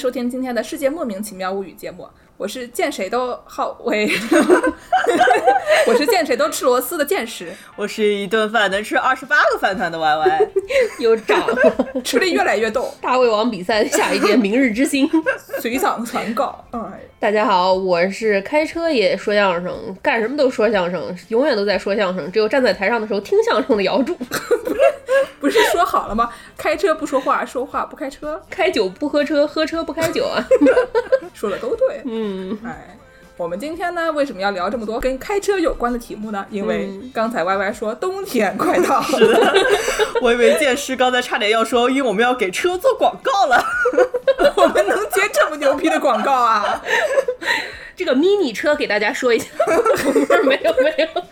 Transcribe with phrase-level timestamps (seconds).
[0.00, 4.10] 收听今天的世界莫名其妙物语节目，我是见谁都好喂，
[5.86, 10.48] 我是见谁都吃螺丝的见识，我是一顿饭能吃二十八个饭团的 Y Y，
[11.00, 15.08] 又长了，吃的越来越逗，大胃王比赛下一届明日之星，
[15.60, 16.64] 随想传告。
[16.72, 16.80] 哎，
[17.18, 24.16] 大家好，我是开车也说相声，干什么都说相声，永远都在说相声，只有站在台上的时候听相声的姚柱。
[25.40, 26.30] 不是说好了吗？
[26.56, 30.46] 开车不说话，说话不开车，开酒不喝车，喝车不开酒啊。
[31.32, 32.02] 说的都对。
[32.04, 32.96] 嗯，哎，
[33.40, 36.44] 我们今天呢，为什么要聊这么多跟开车有关的题目呢？
[36.50, 39.54] 因为刚才 Y Y 说冬天快到了，
[40.20, 43.64] 我以为剑师刚才差点要说，因为我们要给车做广告了。
[44.56, 46.82] 我们能接这么牛逼的广告啊？
[48.02, 51.22] 这个 mini 车给大家说一下，不 是没有没有，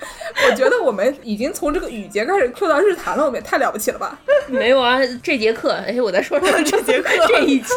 [0.46, 4.18] 我觉得我们已经从这个雨节开始 Q 到日坛了，我们也太了不起了吧？
[4.48, 6.52] 没有啊，这节课，哎，我在说什么？
[6.62, 7.70] 这节课这一期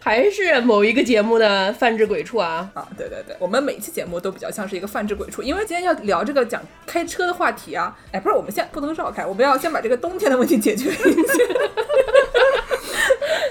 [0.00, 2.84] 还是某一个节目的泛制鬼畜啊啊！
[2.98, 7.96] 对对对，我们每期节目都比较像是一个泛制鬼畜，因为今天要聊这个讲开车的话题啊。
[8.10, 11.02] 哎，不是，我们先不能绕开，我们要先把这个冬天的问题解决一下。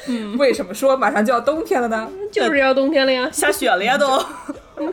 [0.08, 2.10] 嗯，为什么说马上就要冬天了呢？
[2.30, 4.22] 就是要冬天了呀，下雪了呀都。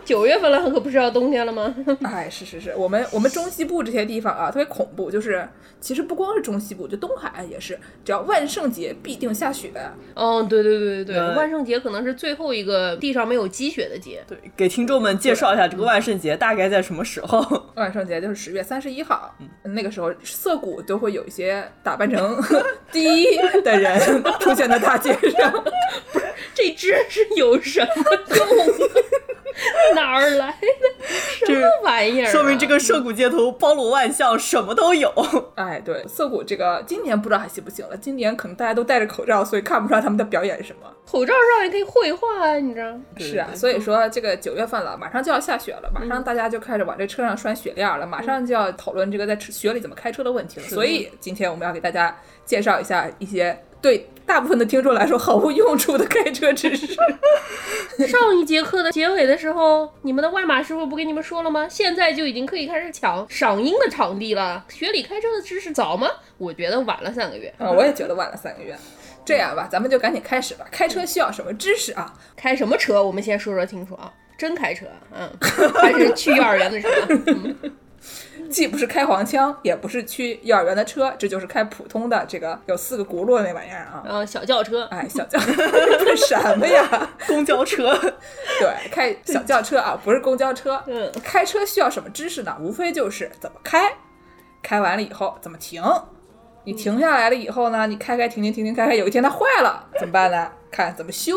[0.04, 1.74] 九月份了，可不是要冬天了吗？
[2.02, 5.10] 哎，是是是，我们我们中西部这些地方啊，特别恐怖。
[5.10, 5.48] 就是
[5.80, 9.70] 其实不光是中西部，就东海岸也是，只要万圣节必定下雪。
[10.14, 14.22] 嗯，对对对对对，万圣节可能是最后一个地上没有积雪的节。
[14.28, 17.40] 对，给听众们介绍一下这个万圣节大概在什么时候？
[17.76, 22.38] 万圣节就是十月三十一号，那个时候涩谷都会有一些打扮成
[22.92, 25.52] 第一的人出现在大街上。
[26.12, 27.86] 不是，这只是有什么
[28.36, 28.46] 用？
[29.94, 32.26] 哪儿来的 什么玩意儿？
[32.30, 35.12] 说明这个涩谷街头包罗万象，什么都有。
[35.56, 37.96] 哎，对，涩谷这个今年不知道还行不行了。
[37.96, 40.90] 今年可能大家都戴着口罩，所以看不出来他们在表演什么。
[41.06, 42.94] 口罩上也可以绘画啊，你知道？
[43.18, 50.66] 是啊，所以说这个九月份了，马上就要下雪了，马上大家就开始往这车上拴雪链了，马上就要讨论这个在雪里怎么开车的问题了。
[50.66, 56.86] 所以今天我们要给大家介绍一下一些对大部分的听众来说毫无用处的开车知识。
[58.06, 61.68] 上一节课的结尾的时候，你们的外码师傅不跟你们说了吗？
[61.68, 64.64] 现在就已经可以开始抢赏樱的场地了。
[64.68, 66.08] 学里开车的知识早吗？
[66.38, 68.76] 我觉得晚了三个月啊，我也觉得晚了三个月。
[69.24, 70.66] 这样吧，咱们就赶紧开始吧。
[70.70, 72.14] 开车需要什么知识啊？
[72.36, 73.02] 开什么车？
[73.02, 74.12] 我们先说说清楚啊。
[74.38, 75.30] 真开车，嗯，
[75.74, 76.88] 还是去幼儿园的车？
[78.50, 84.02] 既不是开黄腔，也不是去幼儿园的车，这就是开普通的这个有四个轱辘的那玩意儿啊。
[84.06, 87.10] 嗯，小轿车，哎，小轿 这什么呀？
[87.26, 87.96] 公交车。
[88.58, 90.82] 对，开小轿车啊，不是公交车。
[90.86, 92.56] 嗯，开车需要什么知识呢？
[92.60, 93.92] 无非就是怎么开，
[94.62, 95.82] 开完了以后怎么停。
[96.64, 97.86] 你停下来了以后呢？
[97.86, 100.50] 你开开停停停停开开，有一天它坏了怎么办呢？
[100.70, 101.34] 看怎么修。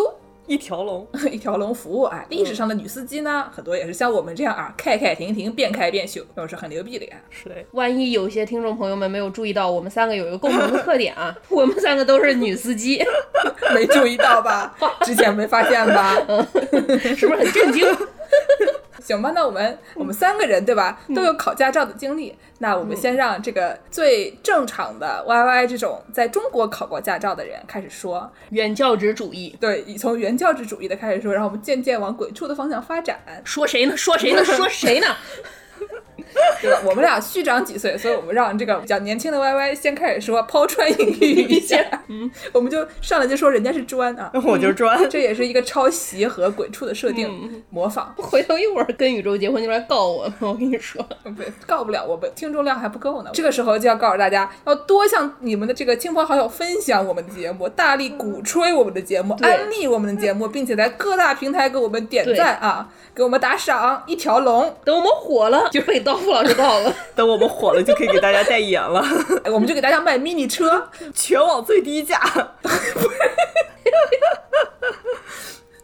[0.47, 2.03] 一条龙， 一条龙服务。
[2.03, 7.17] 啊，历史上的女司机呢，很多也是像我们这样啊，开开停停，边开边修，都是很牛逼的呀。
[7.29, 7.55] 是的。
[7.71, 13.03] 万一有些听众朋友们没有注意到，我们三个有一个共同的特点啊， 我们三个都是女司机，
[13.73, 14.75] 没注意到吧？
[15.01, 16.15] 之前没发现吧？
[17.15, 17.85] 是不是很震惊？
[19.03, 22.34] 行吧，那我们我们三个人对吧，都有考驾照的经历。
[22.59, 29.53] 那我们先让这个最正常的 Y Y 这种在中国考过驾照的人开始说原教旨主义。
[29.59, 33.19] 对，从原教旨主义的开始说，然后我们渐渐往鬼畜的方向发展。
[33.44, 33.97] 说谁呢？
[33.97, 34.46] 说谁呢？
[34.46, 35.08] 说谁呢？
[36.61, 36.79] 对吧？
[36.85, 41.77] 我们俩虚长几岁，所以我们让这个比较年轻的 Y Y 先开始说，抛砖引玉一下。
[42.07, 48.13] 嗯，我们就上来就说人家是砖啊， 我就砖，这也是一个抄袭和鬼畜的设定模仿。
[48.17, 53.29] 回头一会儿跟宇宙结婚就来告我，我跟你说，不告不了，我们听众量还不够呢。
[53.33, 64.73] 这个时候就要告诉大家，要多向你们的这个亲朋好友分享我们的节目，大力鼓吹我们的节目，安利我们的节目，并且在各大平台给我们点赞啊，给我们打赏，一条龙。
[64.83, 66.94] 等我们火了，就被刀夫老师到了。
[67.16, 69.06] 等我们火了，就可以给大家代言了。
[69.52, 72.20] 我们就给大家卖 mini 车，全网最低价。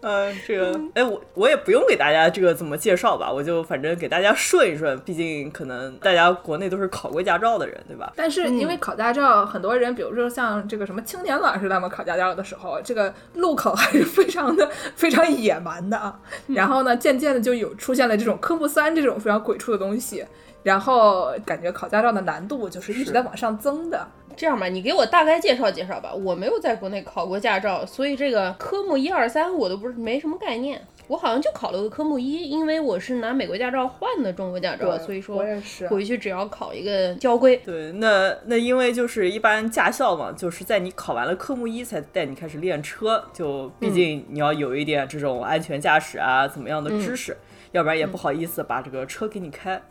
[0.02, 8.14] 嗯，这个，哎，我我也不用给大家这个怎么介绍吧，我就反正给大家顺一顺，毕竟可能大家国内都是考过驾照的人，对吧？
[8.16, 16.18] 但是因为考驾照，很多人，比如说像这个什么青年老师他们考驾照的时候，这个路考还是非常的非常野蛮的啊。
[16.48, 20.26] 然后呢，渐渐的就有出现了这种科目三这种非常鬼畜的东西。
[20.62, 24.06] 然后感觉考驾照的难度就是一直在往上增的。
[24.40, 26.14] 这样吧，你给我大概介绍介绍吧。
[26.14, 30.82] 我没有在国内考过驾照，所以这个科目一二三我都不是没什么概念。
[31.08, 35.44] 我好像就考了个科目一，因为我是拿美国驾照换的中国驾照，所以说
[35.90, 37.58] 回去只要考一个交规。
[37.66, 47.36] 对，那那因为就是一般驾校嘛，就是在你考完了科目一才带你开始练车，就毕竟你要有一点这种安全驾驶啊怎么样的知识，
[47.74, 49.82] 要不然也不好意思把这个车给你开。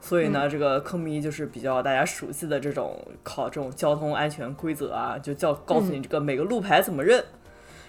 [0.00, 7.24] 所以呢，这个科目一就是比较大家熟悉的这种考这种交通安全规则啊，就叫告诉你这个每个路牌怎么认，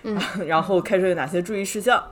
[0.03, 2.03] 嗯， 然后开车有哪些注意事项。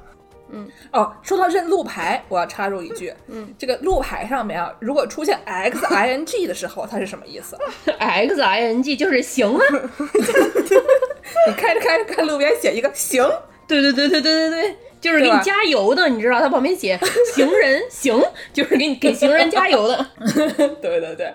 [0.51, 7.57] 嗯，哦，说到认路牌，我要插入一句，嗯，这个路牌上面啊，如果出现 X I N G 的时候，它是什么意思
[7.97, 9.61] ？X I N G 就是行啊，
[11.47, 13.27] 你开着开着看路边写一个行，
[13.67, 14.75] 对对对对对对对，
[15.05, 16.99] 就是给你加油的，你知道，它旁边写
[17.33, 18.19] 行人行，
[18.51, 20.05] 就是给你给行人加油的。
[20.81, 21.31] 对对对，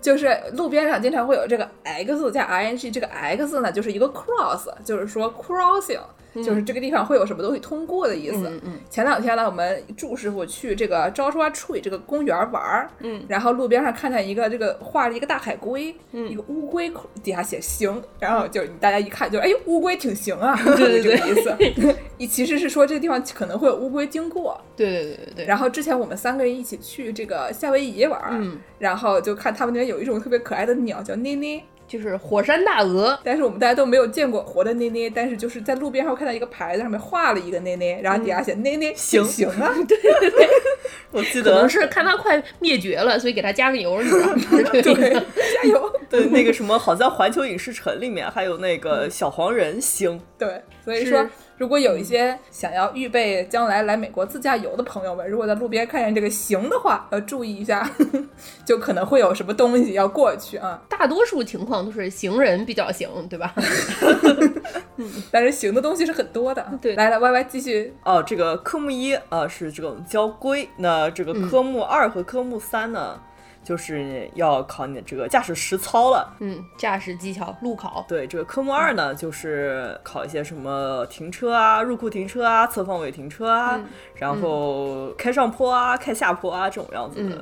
[0.00, 5.98] 就是路边上经常会有这个 X 加 I N G，这个 X 呢就是一个 cross，就是说 crossing，
[6.34, 8.48] 就是这个地方会有什么东西通过的意思。
[8.48, 16.90] 嗯嗯前两天呢，我们祝师傅去这个 Joshua Tree 这个公园玩儿，嗯，然后路边上看见一个这个画了一个大海龟，嗯一个乌龟
[17.22, 21.94] 底下写行，然后就大家一看就哎乌龟挺行啊，对对 对这个意思。
[22.18, 25.44] 你其实是说这个地方可能会有乌龟经过，对对对对对。
[25.46, 39.24] 然后之前我们三个人一起去这个夏威夷玩儿，嗯然后就看他们那边有一种特别可爱的鸟叫妮妮，就是火山大鹅，但是我们大家都没有见过活的捏捏，但是就是在路边上看到一个牌子上面画了一个捏捏，然后底下写捏捏行。
[39.24, 40.48] 行啊， 对对对。
[41.10, 44.42] 我记得可能是看它快灭绝了，所以给它加个油，你知道吗？
[44.70, 51.26] 对，加油，对那个什么，好像环球影视城里面还有那个小黄人星，对，所以说
[51.58, 57.90] 如果有一些想要预备将来来美国自驾游的朋友们，如果在路边看见这个行的话，要注意一下，
[58.64, 63.52] 就可能会有什么东西要过去啊，大多数情况都是行人比较行，对吧？
[65.32, 66.64] 但是行的东西是很多的。
[66.80, 73.20] 对来来歪歪继续，哦，这个科目一啊是这种交规，那这个科目二和科目三呢，
[73.68, 76.34] 就是要考你的这个驾驶实操了。
[76.40, 83.84] 嗯，驾驶技巧路考，对，这个科目二呢，就是考一些什么停车啊、入库停车啊、侧方位停车啊，嗯
[84.14, 87.36] 然后开上坡啊、开下坡啊这种样子的，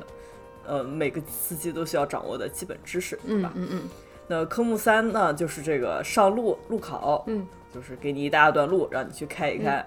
[0.67, 3.49] 嗯呃，每个司机都需要掌握的基本知识，对吧？
[3.55, 3.89] 嗯嗯嗯
[4.27, 9.77] 那科目三呢，就是这个上路路考，嗯，就是给你一大段路让你去开一开。
[9.77, 9.85] 嗯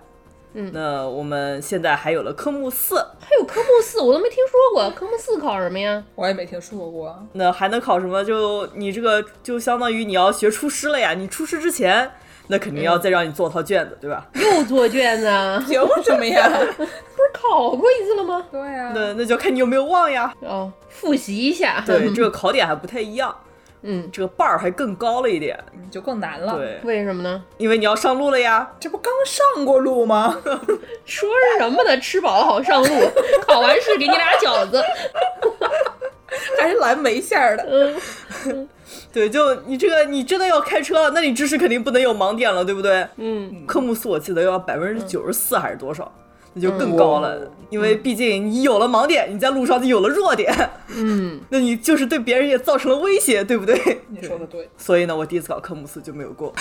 [0.52, 6.02] 那我们现在还有了科目四，还有科目四，我都没听说过， 科目四考什么呀？
[6.14, 7.16] 我也没听说过。
[7.32, 8.24] 那还能考什么？
[8.24, 11.14] 就你这个就相当于你要学出师了呀。
[11.14, 12.10] 你出师之前，
[12.48, 14.26] 那肯定要再让你做套卷子，对吧？
[14.34, 15.62] 又做卷子啊？
[15.68, 16.48] 凭什么呀？
[16.76, 18.44] 不是考过一次了吗？
[18.50, 20.32] 对呀、那那就看你有没有忘呀。
[20.40, 21.82] 哦，复习一下。
[21.86, 23.34] 对，这个考点还不太一样，
[23.82, 25.58] 嗯，这个伴儿还更高了一点。
[25.90, 27.42] 就更难了。，对，为什么呢？
[27.58, 28.70] 因为你要上路了呀。
[28.78, 30.38] 这不刚上过路吗？
[31.04, 31.28] 说
[31.58, 31.98] 什么呢？
[31.98, 32.88] 吃饱了好上路，
[33.46, 34.82] 考完试给你俩饺子。
[36.58, 37.66] 还是蓝莓馅儿的。
[38.46, 38.68] 嗯
[39.12, 43.04] 对，就你这个，你真的要开车，那你知识肯定不能有盲点了，对不对？
[43.16, 46.12] 嗯，科目四我记得要百分之九十四还是多少，
[46.54, 47.38] 那就更高了。
[47.38, 50.52] 哇因为毕竟你有了盲点，你在路上就有了弱点，
[50.88, 53.76] 嗯， 那你就是对别人也造成了威胁，对不对？
[54.08, 56.52] 你说的对，所以呢，我第一次考科目四就没有过。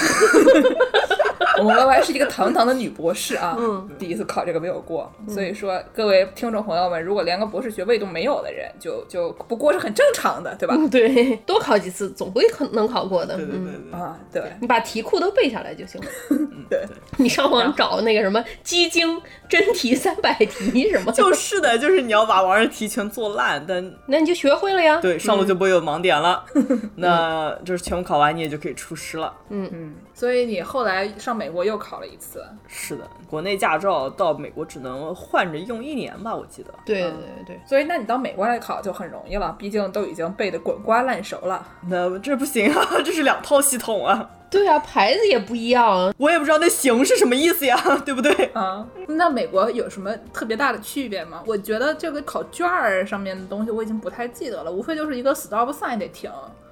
[1.60, 10.76] 我们 Y Y 是一个堂堂的女博士啊，嗯第一次考这个没有过，所以说各位听众朋友们，如果连个博士学位都没有的人，就就不过是很正常的，对吧？
[10.78, 13.36] 嗯对，多考几次总会可能考过的。
[13.36, 16.08] 对对对嗯，对，啊，对你把题库都背下来就行了。
[16.70, 16.84] 对，
[17.18, 25.00] 你上网找那个什么基精真题三百题什么，就是的，就是你要把玩意儿题全做烂，但那你就学会了呀。
[25.02, 26.44] 对上路就不会有盲点了。
[26.96, 29.34] 那就是全部考完，你也就可以出师了。
[29.50, 36.74] 嗯嗯，所以你后来上美国又考了一次，是的，国内驾照到美国只能换着用一年吧，我记得。
[36.84, 41.66] 对对对对，所以那你到美国来考就很容易了，毕竟都已经背得滚瓜烂熟了。
[41.88, 46.14] 那这不行啊， 这是两套系统啊，对啊，牌子也不一样。
[46.18, 48.34] 我也不知道那行是什么意思呀， 对不对？
[48.48, 51.42] 啊，那美国有什么特别大的区别吗？
[51.48, 56.30] 我觉得这个考卷儿上面的东西我已经不太记得了，无非就是一个 stop sign 得停。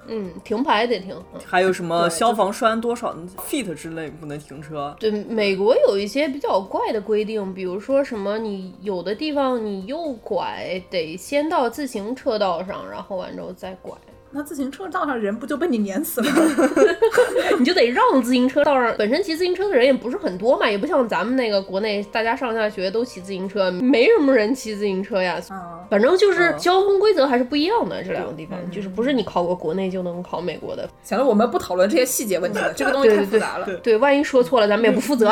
[0.08, 1.14] 嗯，停牌得停。
[1.34, 3.14] 嗯还有什么消防栓多少
[3.48, 4.94] feet 之类不能停车？
[4.98, 13.94] 对，美国有一些比较怪的规定，比如说什么，你有的地方你右拐得先到自行车道上，然后完之后再拐。
[14.30, 16.68] 那自行车道上人不就被你碾死了吗？
[17.58, 25.40] 你就得让自行车道上，本身骑自行车的人也不是很多嘛，也不像咱们那个国内大家上下学都骑自行车，没什么人骑自行车呀。
[25.48, 30.88] 啊，反正就是交通规则还是不一样的，这两个地方就是不是你考过国内就能考美国的。
[31.02, 33.66] 行了，我们不讨论这些细节问题了，这个东西太复杂了。
[33.82, 35.30] 对，万一说错了，咱们也不负责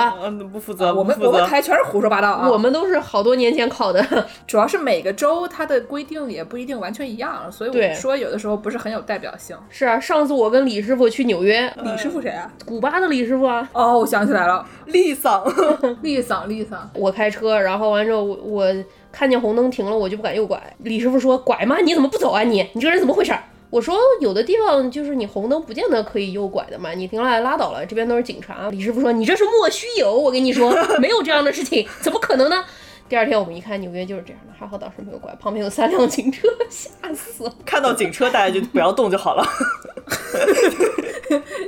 [0.51, 2.51] 不负责，我们我们台全是胡说八道啊。
[2.51, 4.05] 我们都是好多年前考的。
[4.47, 9.57] 主要是每个州它的规定也不一定完全一样，所以我们说有的时候不是很有代表性。
[9.69, 12.51] 是啊，上次我跟李师傅去纽约，李师傅谁啊？
[12.65, 15.45] 古巴的李师傅啊，哦，我想起来了，丽桑，
[16.03, 16.91] 丽桑，丽桑。
[16.95, 18.75] 我开车，然后完之后我我
[19.13, 20.61] 看见红灯停了，我就不敢右拐。
[20.79, 21.79] 李师傅说：“拐吗？
[21.79, 22.67] 你怎么不走啊你？
[22.73, 32.65] 你这个人怎么回事儿？”我说：“有的地方就是你红灯不见得可以右拐的嘛，你停下来拉倒了，这边都是警察。”李师傅说：“你这是莫须有，我跟你说，没有这样的事情，怎么可能呢？”
[33.09, 37.55] 第二天我们一看，纽约就是这样的，还好当时没有拐，旁边有三辆警车，吓死了。
[37.65, 39.47] 看到警车大家就不要动就好了。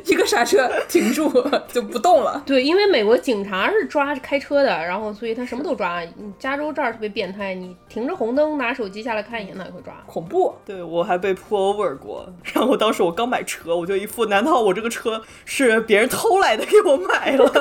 [0.04, 1.28] 一个刹车停住
[1.68, 2.42] 就不动了。
[2.46, 6.00] 对，因为美国警察是抓开车的，然后所以他什么都抓。
[6.00, 9.94] 你加州这儿特别变态，你停着红灯拿手机下来看一眼，他也会抓。
[10.06, 17.52] 恐怖，对我还被 pull over 过，然后当时我刚买车，我就一副难道我这个车是别人偷来的给我买了？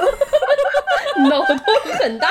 [1.29, 1.57] 脑洞
[1.99, 2.29] 很大。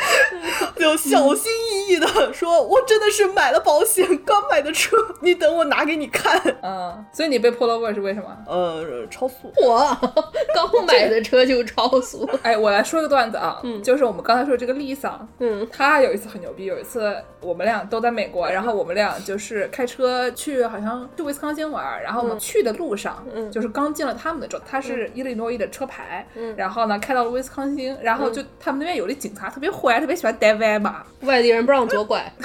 [0.76, 6.40] 就小心翼翼的说，我真的是买了保险，刚买的车，你等我拿给你看。
[6.62, 8.26] 嗯，所以你被 pull over 是为什么？
[8.46, 9.52] 呃，超速。
[9.62, 9.78] 我
[10.54, 12.28] 刚买的车就超速。
[12.42, 32.30] 哎，我来说个段子啊，就是我们刚才说这个丽桑，嗯，她有一次很牛逼，有一次我们俩都在美国，然后我们俩就是开车去，好像去威斯康星玩，然后我们去的路上，嗯就是刚进了他们的州，他是伊利诺伊的车牌，嗯，然后呢开到了威斯康星，然后就他们那边有的警察特别坏，特别喜欢带歪嘛，外地人不让左拐。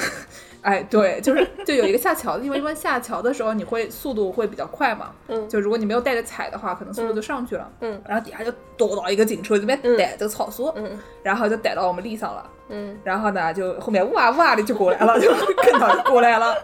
[0.61, 5.47] 哎，对，就是就有一个下桥的地方，一般下桥的时候你会速度会比较快嘛，嗯。
[5.47, 8.01] 就如果你没有带着踩的话，可能速度就上去了，嗯。
[8.07, 10.97] 然后底下就躲到一个警车这边逮这个超速，嗯。
[11.21, 12.97] 然后就逮到我们地上了，嗯。
[13.03, 15.31] 然后呢就后面哇哇的就过来了，就
[15.63, 16.55] 跟到就过来了，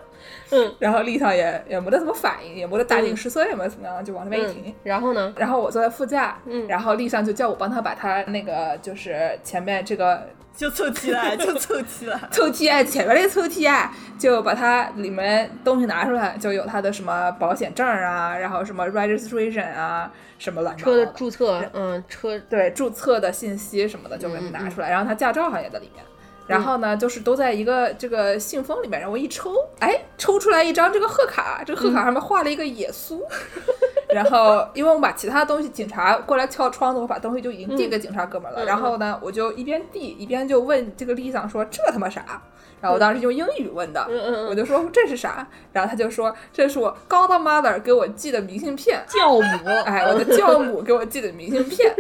[0.50, 0.74] 嗯。
[0.80, 4.64] 然后立上也也没得什么反应，也没得大惊失色，也没怎么样，就往那边一停。
[4.66, 5.32] 嗯，然后呢？
[5.38, 6.68] 然后我坐在副驾，嗯。
[6.68, 12.30] 然后丽上就叫我帮他把他那个就是前面这个就凑齐了， 就凑齐了。
[12.32, 26.04] 抽屉啊，前面那个抽屉啊，就把它里面东西拿出来，就有他的什么保险证啊，然后什么 registration 啊，什么乱七八车的糟的，注册，嗯，车对注册的信息什么的就给他拿出来，然后他驾照好像也在里面。
[26.48, 33.22] 然后呢，就是都在一个这个信封里面，然后我一抽，哎，抽出来一张这个贺卡，这个贺卡上面画了一个耶稣。
[34.14, 38.64] 然后，因为我把其他东西，警察过来敲窗子，我把东西就已经递给警察哥们儿了。
[38.64, 42.42] 嗯然后呢，我就一边递一边就问这个丽桑说：“这他妈啥？”
[42.82, 44.06] 然后我当时用英语问的，
[44.50, 45.48] 我就说这是啥？
[45.72, 51.96] 然后他就说这是我 godmother 给我寄的明信片，教母，哎，我的教母给我寄的明信片。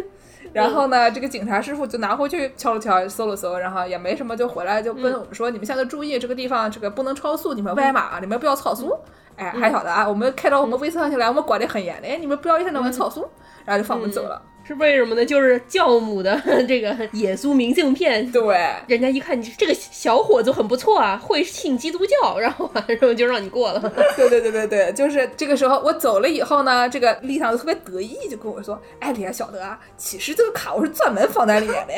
[0.53, 8.98] 然后呢，这个警察师傅就拿回去敲了敲，搜了搜，然后也没什么，就回来就跟我们说：“你们现在注意，这个地方这个不能超速，你们歪马，你们不要超速。”
[9.38, 13.27] 哎，还晓得啊，我们开到我们威斯康星来，我们管得很严的，哎，你们不要一天到晚超速，
[13.65, 14.41] 然后就放我们走了。
[14.63, 15.25] 是为什么呢？
[15.25, 18.32] 就是教母的 这个耶稣明信片。
[18.32, 23.80] 对，人家一看你这个小伙子很不错啊，会信基督教，然后完之后就让你过了。
[24.15, 29.80] 对对对对对，就是这个时候我走了以后呢，这个丽桑就特别得意，就跟我说：“哎，你还晓得啊？
[29.98, 31.94] 其实这个卡我是专门放在里面的，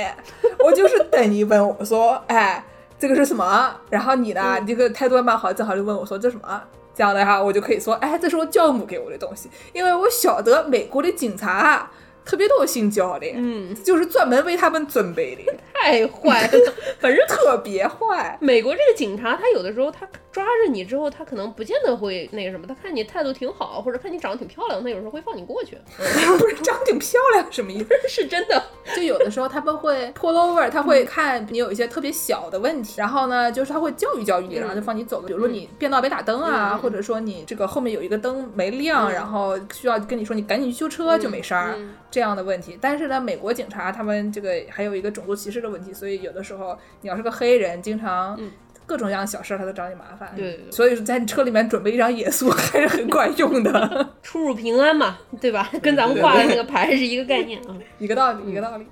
[0.63, 2.63] 我就是等你问我说，哎，
[2.97, 3.75] 这个是什么？
[3.89, 6.61] 然后你呢，你这个态度还蛮好，正好就问我说这什么？
[6.95, 11.91] 这样的哈，我就可以说，哎，这是我教母给我的东西，因为我晓得美国的警察啊
[12.25, 18.37] 特别多性教的，嗯，就是专门为他们准备的， 太坏了， 反正特别坏。
[18.41, 25.77] 美国这个警察，他有的时候他抓着你之后，他可能不见得会那个什么，他看你态度挺好，或者看你长得挺漂亮，他有时候会放你过去。
[26.39, 27.89] 不是长得挺漂亮什么意思？
[28.07, 28.63] 是真的，
[28.95, 35.21] 就有的时候他们会 pull over，他会看你有一些特别小的问题，然后呢，就是他会教育教育你，然后就放你走。
[35.21, 36.79] 比如说你变道没打灯啊，嗯。
[36.79, 42.77] 或者说你这个后面有一个灯没亮，然后需要跟你说你赶紧去修车就没事儿、嗯这样的问题。
[42.79, 48.51] 但是呢，美国警察他们这个还有一个种族歧视的问题，所以有的时候你要是个黑人，经常嗯
[48.85, 50.31] 各种各样的小事儿他都找你麻烦。
[50.35, 55.71] 对所以说在你车里面准备一张耶稣 还是很管用的， 出入平安嘛，对吧？
[55.81, 57.75] 跟咱们挂的那个牌是一个概念啊。
[57.97, 58.85] 一个道理，一个道理。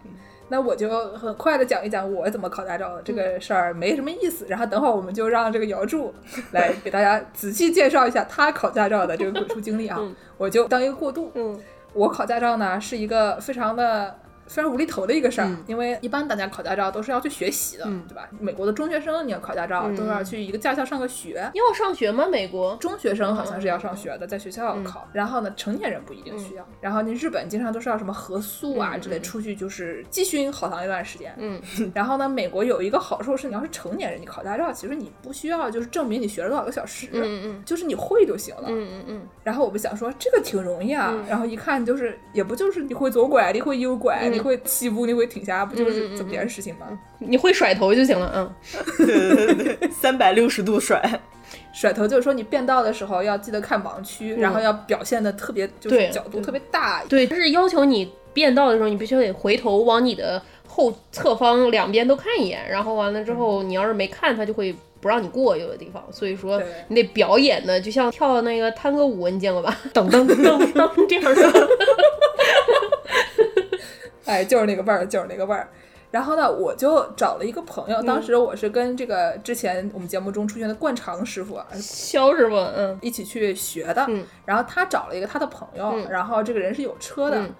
[0.47, 4.45] 那我就很快的讲一讲我怎么考驾照的这个事儿，没什么意思。
[4.49, 6.13] 然后等会儿我们就让这个姚柱
[6.51, 9.95] 来给大家仔细介绍一下他考驾照的这个鬼畜经历啊。
[9.97, 11.31] 嗯我就当一个过渡。
[11.35, 11.57] 嗯
[11.93, 14.15] 我考驾照呢是一个非常的
[14.51, 18.27] 非常无厘头的一个事儿，嗯因为一般大家考驾照都是要去学习的，嗯对吧？
[18.39, 21.49] 美国的中学生你要考驾照、嗯都要去一个驾校上个学。
[21.53, 22.25] 要上学吗？
[22.27, 22.75] 美国？
[22.77, 25.07] 中学生好像是要上学的，在学校考。
[25.13, 26.65] 然后呢，成年人不一定需要。
[26.79, 31.33] 然后那日本经常都是要什么合宿啊之类，出去就是集训好长一段时间。
[31.37, 31.61] 嗯
[31.93, 38.63] 然后呢，美国有一个好处是，你要是成年人，你考驾照，其实你不需要就是证明你学了多少个小时，嗯嗯就是你会就行了。
[38.67, 46.87] 嗯嗯嗯然后我们想说这个挺容易啊，嗯然后一看就是也不就是你会左拐，你会右拐，会起步，你会停下，不就是这么点事情吗？
[46.91, 48.31] 嗯，你会甩头就行了。
[48.35, 48.53] 嗯，
[49.05, 51.01] 对对对对，三百六十度甩，
[51.73, 66.03] 甩头就是说你变道的时候要记得看盲区，然后要表现的特别就是角度特别大，对，就是要求你变道的时候，你必须得回头往你的后侧方两边都看一眼，然后完了之后，你要是没看，他就会不让你过有的地方。
[66.11, 69.77] 所以说你得表演的，就像跳那个探戈舞，你见过吧？
[69.93, 70.35] 噔噔噔
[70.73, 71.67] 噔这样的。
[74.25, 75.67] 哎，就是那个味儿，就是那个味儿。
[76.11, 84.05] 然后呢，我就找了一个朋友，当时我是跟这个之前我们节目中出现的灌肠师傅啊肖师傅，嗯一起去学的。
[84.09, 87.37] 嗯然后他找了一个他的朋友，嗯然后这个人是有车的。
[87.39, 87.53] 嗯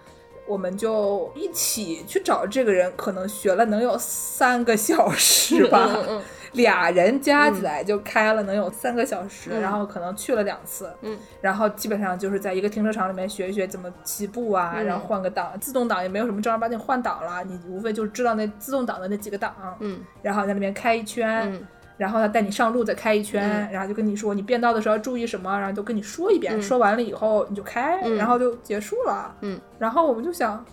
[0.47, 5.87] 我们就一起去找这个人，可能学了能有三个小时吧，
[6.53, 9.61] 俩人加起来就开了能有三个小时，嗯。
[9.61, 11.17] 然后可能去了两次，嗯。
[11.41, 14.85] 然后基本上就是在一个停车场里面学一学怎么起步啊，嗯。
[14.85, 19.99] 然后换个档，自动挡也没有什么正儿八经换挡了，你无非就是知道那自动挡的那几个档，嗯。
[20.21, 21.67] 然后在那边开一圈，嗯。
[21.97, 23.71] 然后他带你上路再开一圈，嗯。
[23.71, 26.61] 然后就跟你说你变道的时候要注意什么，然后都跟你说一遍，嗯。
[26.61, 28.15] 说完了以后你就开，嗯。
[28.15, 29.59] 然后就结束了，嗯。
[29.79, 30.65] 然后我们就想，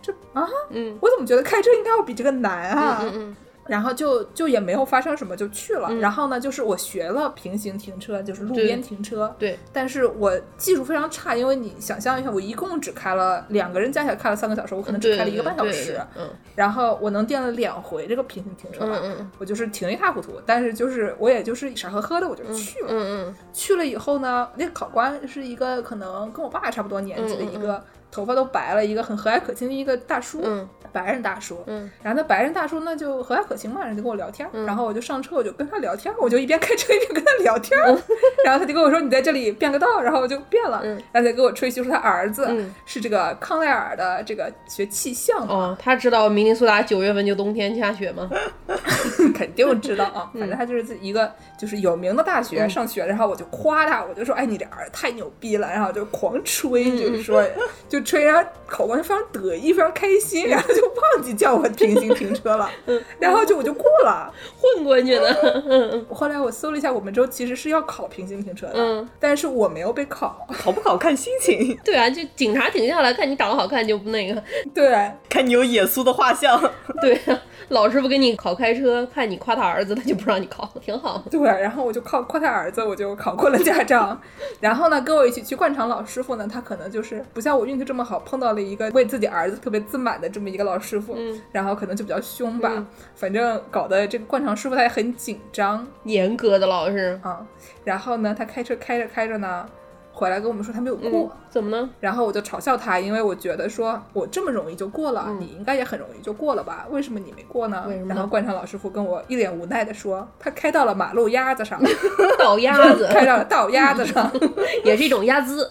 [0.00, 0.96] 这啊，嗯。
[1.00, 3.00] 我怎么觉得开车应该要比这个难啊？
[3.02, 5.88] 嗯嗯然后就就也没有发生什么，就去了。
[5.90, 9.34] 嗯然后呢，就是我学了平行停车，就是路边停车。
[9.38, 16.00] 对，但是我技术非常差，因为你想象一下，我一共只开了两个人加起来开了三个小时，我可能只开了一个半小时。
[16.16, 20.40] 嗯然后我能垫了两回这个平行停车吧，嗯嗯我就是停一塌糊涂。
[20.46, 22.88] 但是就是我也就是傻呵呵的我就去了。
[22.90, 27.82] 嗯嗯去了以后呢，那个考官是一个可能跟我爸差不多年纪的一个。
[28.14, 30.68] 头发都白了，一个很和蔼可亲的一个大叔，嗯。
[30.92, 31.58] 白人大叔。
[31.66, 31.90] 嗯。
[32.00, 34.64] 然后那白人大叔那就和蔼可亲嘛，人就跟我聊天儿，嗯。
[34.64, 37.86] 然后我就上车，我就跟他聊天儿，我就一边开车一边跟他聊天儿，
[38.46, 40.90] 然后他就跟我说你在这里变个道，然后我就变了，嗯。
[41.10, 42.72] 然后他给我吹嘘说他儿子嗯。
[42.86, 48.30] 是这个康奈尔的这个学气象的，哦，他知道明尼苏达九月份就冬天下雪吗？
[49.34, 50.40] 肯定知道啊，嗯。
[50.40, 56.96] 反正他就是一个就是有名的大学上学，然后我就夸他，我就说哎你这儿子太牛逼了，然后就狂吹，嗯。
[56.96, 57.42] 就是说
[57.88, 62.70] 就吹，然后考官非常得意，非常开心，然后就忘记叫我平行停车了，
[63.18, 64.32] 然后就我就过了。
[64.60, 65.62] 混过去的。
[65.68, 70.46] 嗯后来我搜了一下，我们州其实是要考平行停车的，嗯，但是我没有被考。
[70.58, 74.42] 考不考看心情， 对啊，就警察停下来看你长得好看就不那个。
[74.74, 76.60] 对，看你有耶稣的画像。
[77.00, 77.38] 对啊，
[77.68, 81.22] 老师傅给你考开车，看你夸他儿子，他就不让你考，挺好。
[81.30, 84.18] 对，然后我就靠夸他儿子，我就考过了驾照。
[84.60, 92.72] 然后呢，跟我一起去灌肠老师傅呢，他可能就是不像我运气这么好，碰到了一个为自己儿子特别自满的这么一个老师傅，嗯然后可能就比较凶吧。
[92.74, 97.20] 嗯反正搞得这个灌肠师傅他也很紧张严格的老师。
[97.22, 97.46] 啊。
[97.84, 99.68] 然后呢，他开车开着开着呢，
[100.14, 101.10] 回来跟我们说他没有过。
[101.10, 101.90] 嗯，怎么呢？
[102.00, 106.86] 然后我就嘲笑他，因为我觉得说我这么容易就过了，嗯你应该也很容易就过了吧？
[106.90, 107.84] 为什么你没过呢？
[108.08, 111.80] 然后灌肠老师傅跟我一脸无奈的说，他开到了马路牙子上，
[112.38, 114.30] 倒鸭子 开到了倒鸭子上，
[114.84, 115.70] 也是一种鸭姿，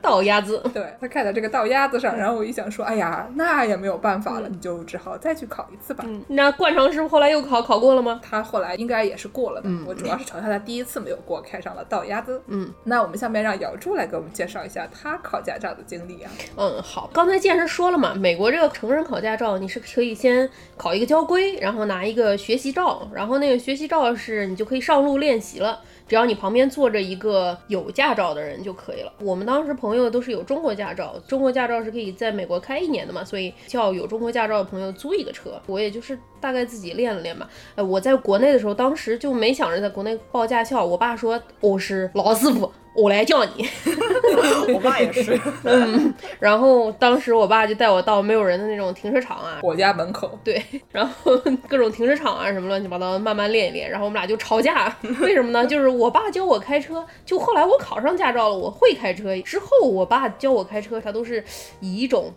[0.00, 0.62] 倒鸭子。
[0.72, 2.16] 对他开到这个倒鸭子上。
[2.16, 6.04] 然后我一想说，哎呀，那也没有办法了，你就只好再去考一次吧。
[6.06, 8.20] 嗯，那灌肠师傅后来又考，考过了吗？
[8.22, 12.40] 他后来应该也是过了的，我主要是嘲笑他第一次没有过，开上了倒鸭子。
[12.46, 16.30] 嗯那我们下面让姚柱来给我们介绍一下他考驾照的经历啊。
[16.56, 25.80] 嗯，好，刚才健身说了嘛，美国这个成人考驾照，你是可以先考一个交规，然后拿一个学习照，然后那个学习照是你就可以上路练习了。
[26.08, 29.10] 只要你旁边坐着一个有驾照的人就可以了。
[29.20, 35.58] 我们当时朋友都是有中国驾照，中国驾照是可以在美国开一年的嘛，所以叫有中国驾照的朋友租一个车。
[35.66, 37.48] 我也就是大概自己练了练吧。
[37.76, 43.68] 呃，我在国内的时候，当时就没想着在国内报驾校，我爸说我是老师傅，我来叫你。
[44.72, 51.36] 我爸也是， 嗯然后当时我爸就带我到没有人的那种停车场啊，我家门口，对，然后
[51.68, 53.90] 各种停车场啊什么乱七八糟，慢慢练一练。
[53.90, 55.66] 然后我们俩就吵架， 为什么呢？
[55.66, 61.44] 就是我爸教我开车，就后来我考上驾照了，我会开车之后，我爸教我开车，他都是
[61.80, 62.32] 以一种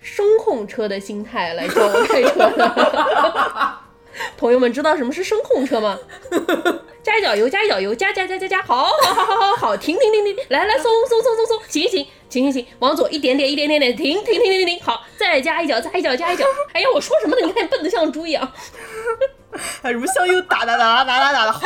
[0.00, 3.78] 声控车的心态来教我开车的。
[4.36, 5.98] 朋友们知道什么是声控车吗？
[7.04, 16.46] 加一脚油，加一脚油，加加加加加，好，好，好，好，好，好，停停停停，来来松松松松松，行行，行行行，往左一点点，一点点点，停停停停停，好，再加一脚，加一脚，加一脚。
[16.72, 17.46] 哎呀，我说什么呢？
[17.46, 18.50] 你看你笨的像猪一样。
[19.82, 21.60] 还什么香油打打打打打打的，好，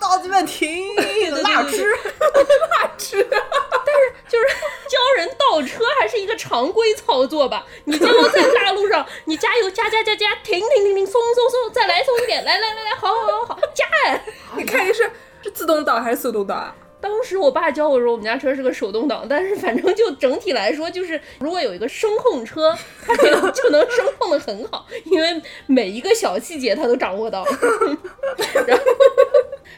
[0.00, 0.94] 到这边停，
[1.42, 3.26] 辣汁，辣汁。
[3.30, 4.46] 但是就是
[4.88, 7.64] 教人倒车还是一个常规操作吧？
[7.84, 13.14] 你最后在大路上，你加油加加加加，停停停停，松松松，再来松一点，来来来来，好好
[13.46, 14.24] 好好，加哎！
[14.56, 15.10] 你看你是
[15.42, 16.74] 是自动挡还是手动挡？
[17.00, 27.44] 当时我爸教我说，我们家车是个手动挡，但是反正就整体来说，就是如果有一个声控车，它可能 就能声控的很好，因为每一个小细节他都掌握到。
[28.66, 28.84] 然后，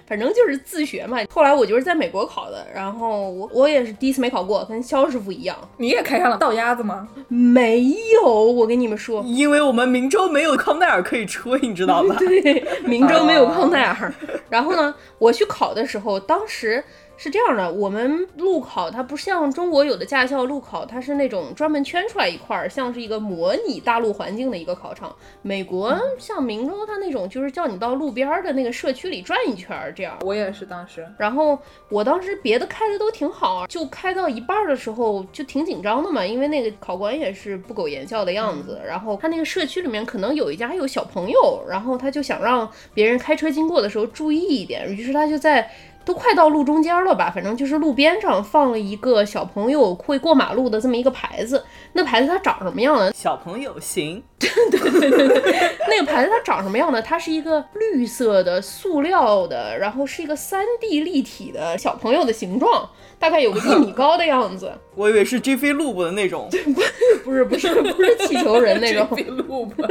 [0.06, 1.18] 反正就是自学嘛。
[1.32, 5.56] 后来我就是在美国考的，然后我我也是第一次没考过，跟肖师傅一样。
[5.76, 7.08] 你也开上了倒鸭子吗？
[7.28, 7.82] 没
[8.14, 12.16] 有，我跟你们说，因为我们明州没有康奈尔可以吹，你知道吧？
[12.18, 14.12] 对，明州没有康奈尔。
[14.50, 16.82] 然后呢，我去考的时候，当时。
[17.22, 25.14] 是这样的，我们路考它不像中国有的驾校路考，它是那种专门圈出来一块儿，像是一个模拟大陆环境的一个考场。
[25.40, 30.18] 美国像明州，它那种就是叫你到路边的那个社区里转一圈儿，这样。
[30.22, 31.56] 我也是当时，然后
[31.88, 38.80] 我当时别的开的都挺好，就开到一半的时候就挺紧张的嘛，因为那个考官也是不苟言笑的样子。
[38.84, 45.70] 然后他那个社区里面可能有一家有小朋友，然后他就想让别人开车经过的时候注意一点，于是他就在。
[46.04, 47.30] 都快到路中间了吧？
[47.34, 51.64] 反正就是路边上放了一个小朋友会过马路的这么一个牌子。
[51.92, 53.12] 那牌子它长什么样呢？
[53.14, 54.22] 小朋友型。
[54.42, 54.50] 对
[54.90, 57.00] 对对对对，那个牌子它长什么样呢？
[57.00, 62.88] 它是一个绿色的塑料的，然后是一个三 D 立体的小朋友的形状。
[63.20, 65.38] 大概有个一米高的样子， 我以为是
[65.74, 66.50] 路布的那种，
[67.22, 69.08] 不是不是不是气球人那种
[69.46, 69.84] 路布，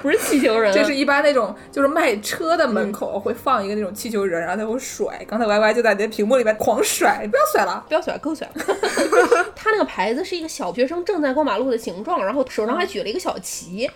[0.00, 5.22] 不是气球人，这是一般那种就是卖车的门口会放一个那种气球人，然后他会甩。
[5.28, 8.64] 刚才 Y Y 就在那屏幕里面狂甩，不要甩了，不要甩，够甩了。
[9.54, 13.90] 他那个牌子是一个小学生正在过马路的形状，然后手上还举了一个小旗。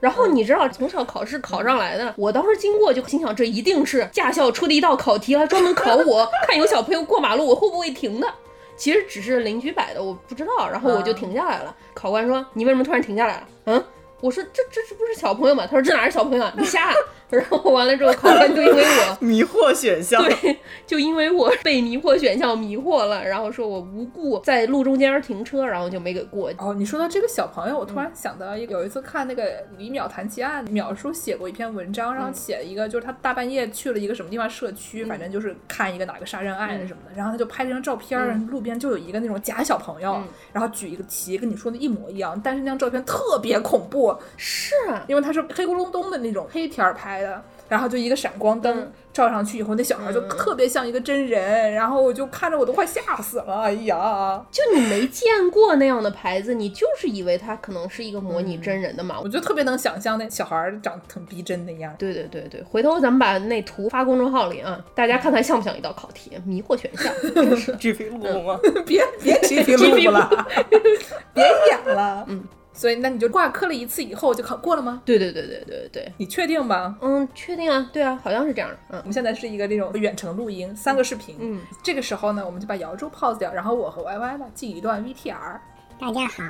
[0.00, 8.28] 然后你知道从小考试考上来的，我当时经过就心想，这一定是驾校出的一道考题，来专门考我，看有小朋友过马路我会不会停的。
[8.76, 10.68] 其实只是邻居摆的，我不知道。
[10.68, 11.74] 然后我就停下来了。
[11.94, 13.84] 考官说：“你为什么突然停下来了？”嗯。
[14.20, 15.66] 我说这这这不是小朋友吗？
[15.66, 16.92] 他说这哪是小朋友啊，你瞎。
[17.34, 26.50] 然后完了之后，考官就因为我 迷惑选项，对，就因为我被迷惑选项迷惑了，然后说我无故在路中间停车，然后就没给过。
[26.58, 40.20] 哦，你说到这个小朋友，我突然想到有一次看那个李淼谈奇案，淼叔写过一篇文章，然后写了一个就是他大半夜去了一个什么地方社区，反正就是看一个哪个杀人案什么的，然后他就拍了张照片，路边就有一个那种假小朋友，
[40.52, 44.74] 然后举一个旗，跟你说的一模一样，但是那张照片特别恐怖，是。
[45.08, 54.44] 因为他是黑咕隆咚的那种黑天儿拍的，然后就一个闪光灯照上去以后，那小孩就特别像一个真人，然后我就看着我都快吓死了，哎呀！
[54.50, 59.18] 就你没见过那样的牌子，你就是以为它可能是一个模拟真人的嘛？
[59.22, 66.32] 我就特别能想象那小孩长得很逼真的样对对对对，回头咱们把那图发公众号里啊，大家看看像不像一道考题？
[66.44, 68.58] 迷惑选项，巨飞路吗？
[68.84, 70.28] 别别巨飞路了，
[71.32, 72.44] 别演了，嗯。
[72.74, 75.00] 所以，那你就挂科了一次以后就考过了吗？
[75.04, 76.98] 对对对对对对，你确定吗？
[77.00, 78.76] 嗯，确定啊，对啊，好像是这样的。
[78.90, 81.36] 嗯，我们现在是一个这种远程录音，三个视频。
[81.38, 85.58] 嗯，这个时候呢，我们就把姚柱 pause 掉，然后我和 Y Y 呢进一段 VTR。
[86.00, 86.42] 大家好，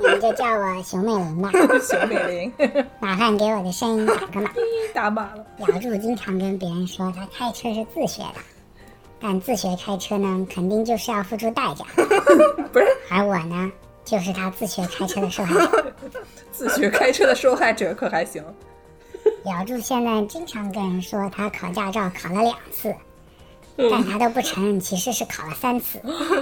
[0.00, 1.50] 你们就叫我熊美玲吧。
[1.78, 2.52] 熊美玲，
[2.98, 4.50] 麻烦给我的声音打个码。
[4.94, 5.46] 打码了。
[5.58, 8.40] 姚柱经常跟别人说他开车是自学的，
[9.20, 11.84] 但自学开车呢，肯定就是要付出代价。
[12.72, 13.70] 不是，而我呢？
[14.06, 15.94] 就是他自学开车的受害者，
[16.52, 18.42] 自学开车的受害者可还行？
[19.44, 22.94] 姚柱现在经常跟人说他考驾照考了两次，
[23.90, 26.00] 但他都不承认其实是考了三次。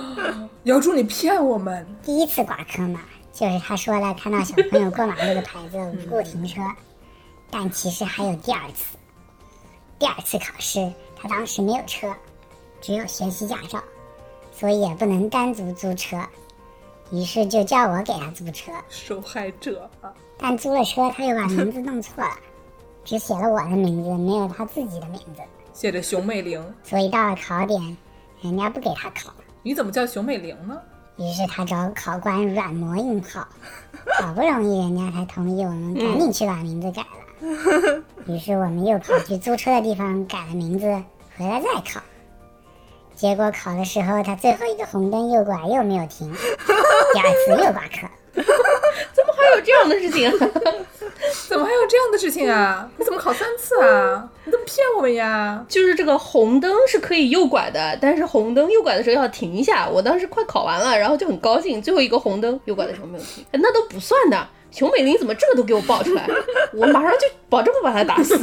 [0.65, 1.87] 姚柱，你骗我们！
[2.03, 3.01] 第一次挂科嘛，
[3.33, 6.61] 就是他说了看到小朋友过马路的牌子无故停车，
[7.51, 8.99] 但其实还有第二次。
[9.99, 12.15] 第二次考试，他当时没有车，
[12.83, 13.83] 只有学习驾照，
[14.53, 16.19] 所以也不能单独租车。
[17.15, 20.13] 于是就叫我给他租车，受害者啊！
[20.37, 22.31] 但租了车，他又把名字弄错了，
[23.05, 25.41] 只写了我的名字，没有他自己的名字，
[25.73, 26.61] 写着熊美玲。
[26.83, 27.97] 所以到了考点，
[28.41, 29.33] 人家不给他考。
[29.63, 30.77] 你怎么叫熊美玲呢？
[31.17, 33.47] 于是他找考官软磨硬泡，
[34.19, 38.03] 好不容易人家才同意我们赶紧去把名字改了。
[38.27, 40.87] 于是我们又跑去租车的地方改了名字，
[41.37, 42.01] 回来再考。
[43.17, 46.33] 结果考的时候，他最后一个红灯右拐又没有停，
[47.13, 48.09] 第二次又挂科。
[49.13, 50.31] 怎么还有这样的事情？
[51.49, 52.89] 怎么还有这样的事情啊？
[52.97, 54.29] 你怎么考三次啊？
[54.45, 55.65] 你怎么骗我们呀？
[55.69, 59.89] 就是这个红灯是可以右拐的，但是红灯右拐的时候要停一下。
[59.89, 64.47] 我当时快考完了，然后就很高兴，最后一个红灯右拐的时候没有停，哎那都不算的。
[64.75, 66.29] 熊美玲怎么这个都给我爆出来？
[66.73, 68.37] 我马上就保证不把他打死。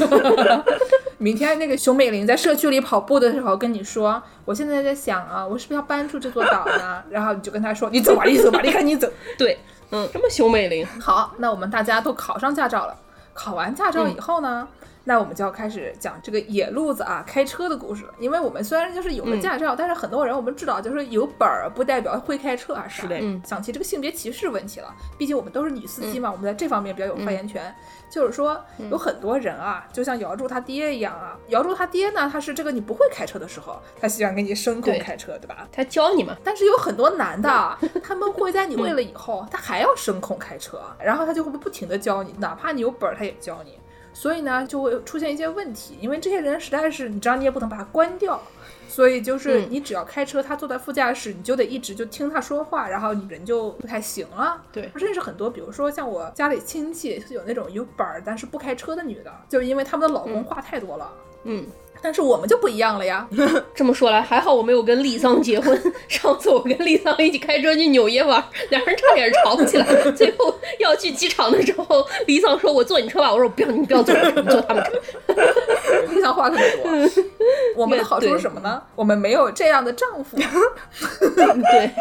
[1.20, 7.04] 明天那个熊美玲在社区里跑步的时候跟你说，我现在在想啊，我是不是要搬出这座岛呢？
[7.10, 9.12] 然后你就跟他说，你走吧，你走吧，你赶紧走。
[9.38, 9.60] 对，
[9.91, 10.88] 嗯，什么熊美玲？
[11.02, 12.96] 好，那我们大家都考上驾照了。
[13.34, 14.65] 考完驾照以后呢，
[15.04, 18.14] 那我们就要开始讲这个野路子啊开车的故事了。
[18.20, 22.86] 因为我们虽然就是有了驾照，但是很多人我们知道，就是有本儿不代表会开车啊。
[22.88, 27.74] 是的嗯想起这个性别歧视问题了，毕竟我们都是女司机嘛，我们在这方面比较有发言权。
[28.10, 35.66] 就是说，有很多人啊，就像姚柱他爹一样啊，姚柱他爹呢，他是这个你不会开车的时候，他喜欢给你声控开车，对吧？
[35.72, 36.36] 他教你嘛？
[36.44, 43.80] 但是有很多男的啊， 他们会在你会了以后，他还要声控开车，然后他就会不停的教你，哪怕你有本儿，他也教你。
[44.13, 48.41] 所以呢，就会出现一些问题，因为这些人实在是，你知道你也不能把他关掉，
[48.88, 49.67] 所以就是嗯。
[49.69, 54.62] 你只要开车，他坐在副驾驶，你就得一直就听他说话，然后你人就不太行了。
[54.71, 54.89] 对。
[54.93, 61.10] 我认识很多，比如说像我家里亲戚有那种有本儿但是不开车的女的，就是因为他们的老公话太多了。
[61.43, 61.65] 嗯，
[62.01, 63.27] 但是我们就不一样了呀，
[63.73, 65.80] 这么说来，还好我没有跟丽桑结婚。
[66.08, 69.86] 上次我跟丽桑一起开车去纽约玩，两人差点吵起来。
[70.13, 74.91] 最后要去机场的时候，丽桑说：“我坐你车吧。”我说：“我不要，你不要坐我车，你坐他们车。
[76.10, 77.23] 丽桑话特别多。
[77.75, 78.82] 我们的好处是什么呢？
[78.95, 80.38] 我们没有这样的丈夫。”
[81.19, 81.91] 对，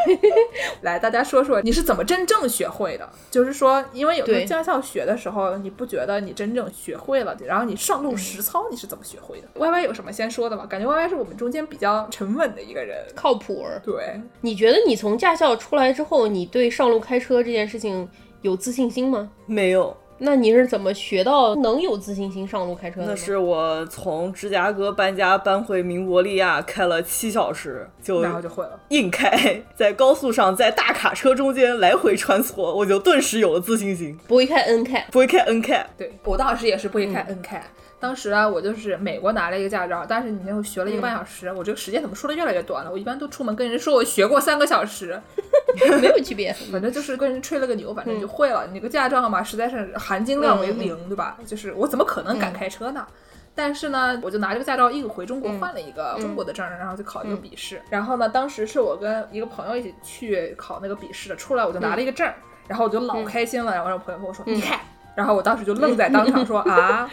[0.82, 3.08] 来，大家说说你是怎么真正学会的？
[3.30, 10.66] 就是说，因为有时候驾校学的时候，你不觉得你真正学会了，然后你上路实操你是怎么学会的？Y Y 有什么先说的吗？
[10.66, 12.98] 感觉 Y Y 是我们中间比较沉稳的一个人。
[13.14, 13.80] 靠谱儿。
[13.84, 18.08] 对，你觉得你从驾校出来之后，你对上路开车这件事情
[18.42, 19.30] 有自信心吗？
[19.46, 23.06] 没有，那你是怎么学到能有自信心上路开车的？
[23.06, 28.78] 那是我从芝加哥搬家搬回明伯利亚，开了七小时，就然后就会了。
[28.90, 34.18] 硬开，在高速上，在大卡车中间来回穿梭，我就顿时有了自信心。
[34.28, 37.62] 不会开 N 开，不会开 N 开，对我当时也是不会开 N 开。
[38.00, 42.90] 当时啊，我就是美国拿了一个驾照，但是你那会学了一个半小时，我这个时间怎么说的越来越短了？
[42.90, 45.20] 我一般都出门跟人说我学过三个小时
[46.00, 46.50] 没有区别。
[46.72, 48.66] 反正就是跟人吹了个牛，反正就会了。
[48.68, 51.36] 你这个驾照嘛，实在是含金量为零，对吧？
[51.46, 53.06] 就是我怎么可能敢开车呢？
[53.54, 57.82] 但是呢，我就拿这个驾照硬回中国换了一个中国的证，然后就考一个笔试。
[57.90, 62.26] 然后呢，当时是我跟一个朋友一起去考那个笔试的，出来我就拿了一个证，
[62.66, 63.74] 然后我就老开心了。
[63.74, 64.80] 然后我朋友跟我说：“你看。”
[65.14, 67.08] 然后我当时就愣在当场说：“啊！”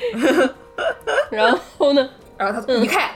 [1.32, 2.10] 然后呢？
[2.38, 3.10] 然后他说：“你看，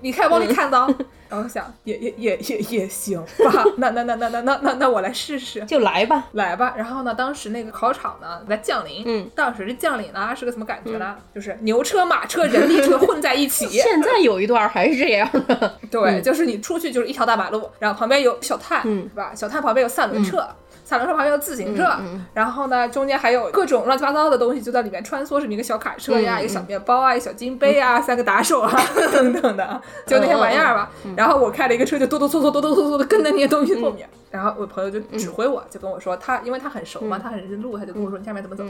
[0.00, 0.88] 你看，往里看到。”
[1.28, 5.60] 然后我想，也也也也也行吧，那那那那那那那那我来试试。
[5.64, 6.26] 就来吧。
[6.34, 11.16] 来吧，然后呢，当时那个考场呢在降临，嗯，当时这降临呢是个什么感觉呢？
[11.34, 15.74] 就是牛车、马车、人力车混在一起，现在有一段还是这样的。
[15.90, 19.32] 对，就是你出去就是一条大马路，然后旁边有小探，嗯是吧？
[19.34, 20.46] 小探旁边有三轮车。
[20.86, 28.72] 三轮车旁边有自行车，嗯然后呢，中间还有各种乱七八糟的东西就在里面穿梭，什么一个小卡车呀，嗯一个小面包啊，一个小金杯啊，三个打手啊，
[29.12, 30.88] 等等的，就那些玩意儿吧。
[31.04, 34.08] 嗯然后我开了一个车，就哆哆嗦嗦、哆哆嗦嗦的跟在那些东西后面。
[34.12, 38.62] 嗯然后我朋友就指挥我，就跟我说，他因为他很熟嘛，他很认路，他就跟我说你下面怎么走。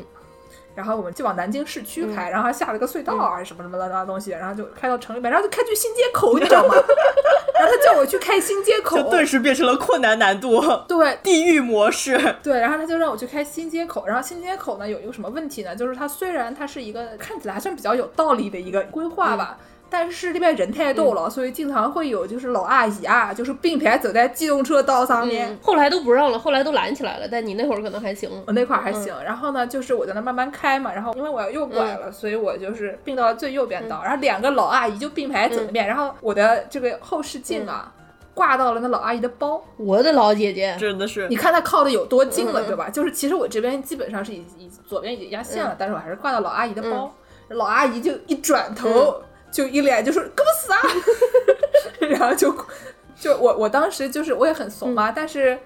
[0.76, 6.74] 嗯然后我们就往南京市区开，然后还下了个隧道嗯啊，什么什么乱七八糟东西，然后就开到城里面，然后就开去新街口，你知道吗？
[7.58, 12.18] 然后他叫我去开新街口就，顿时变成了困难难度，对地狱模式。
[12.42, 15.74] 对，然后他就让我去开新街口，然后新街口呢有一个什么问题呢？
[15.74, 19.56] 就是它虽然它是一个看起来还算比较有道理的一个规划吧。
[19.88, 27.28] 但是这边人太多了，所以经常会有就是老阿姨啊，就是并排走在机动车道上面，嗯，后来都不让了，后来都拦起来了。
[27.30, 28.28] 但你那会儿可能还行。
[28.46, 37.92] 我那块儿还行，然后呢，就是我在那慢慢开嘛，然后因为我要右拐了，所以我就是并到了最右边道，然后两个老阿姨就并排走那边，然后我的这个后视镜啊、
[38.34, 41.28] 挂到了那老阿姨的包，我的老姐姐，真的是。
[41.28, 42.90] 你看她靠的有多近了，对吧？
[42.90, 47.14] 就是其实我这边基本上是已已左边已经压线了，但是我还是挂到老阿姨的包，
[47.48, 49.22] 老阿姨就一转头、
[49.56, 50.78] 就一脸就说给我死啊，
[52.10, 52.54] 然后就
[53.18, 55.58] 就我我当时就是我也很怂嘛，但是。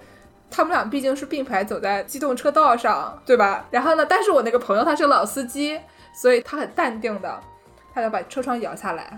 [0.53, 3.64] 他们俩毕竟是并排走在机动车道上，对吧？
[3.70, 5.79] 然后呢，但是我那个朋友他是老司机，
[6.12, 7.40] 所以他很淡定的，
[7.94, 9.16] 他就把车窗摇下来，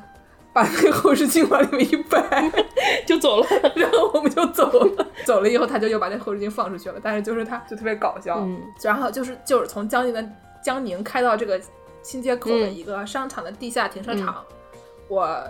[0.52, 2.52] 把那个后视镜往里面一摆，
[3.08, 3.46] 就走了。
[3.74, 5.06] 然后我们就走了。
[5.24, 7.00] 走了以后，他就又把那后视镜放出去了。
[7.02, 10.22] 但是就是他就特别搞笑，嗯然后就是就是从江宁的
[10.62, 11.58] 江宁开到这个
[12.02, 14.44] 新街口的一个商场的地下停车场，
[15.12, 15.44] 我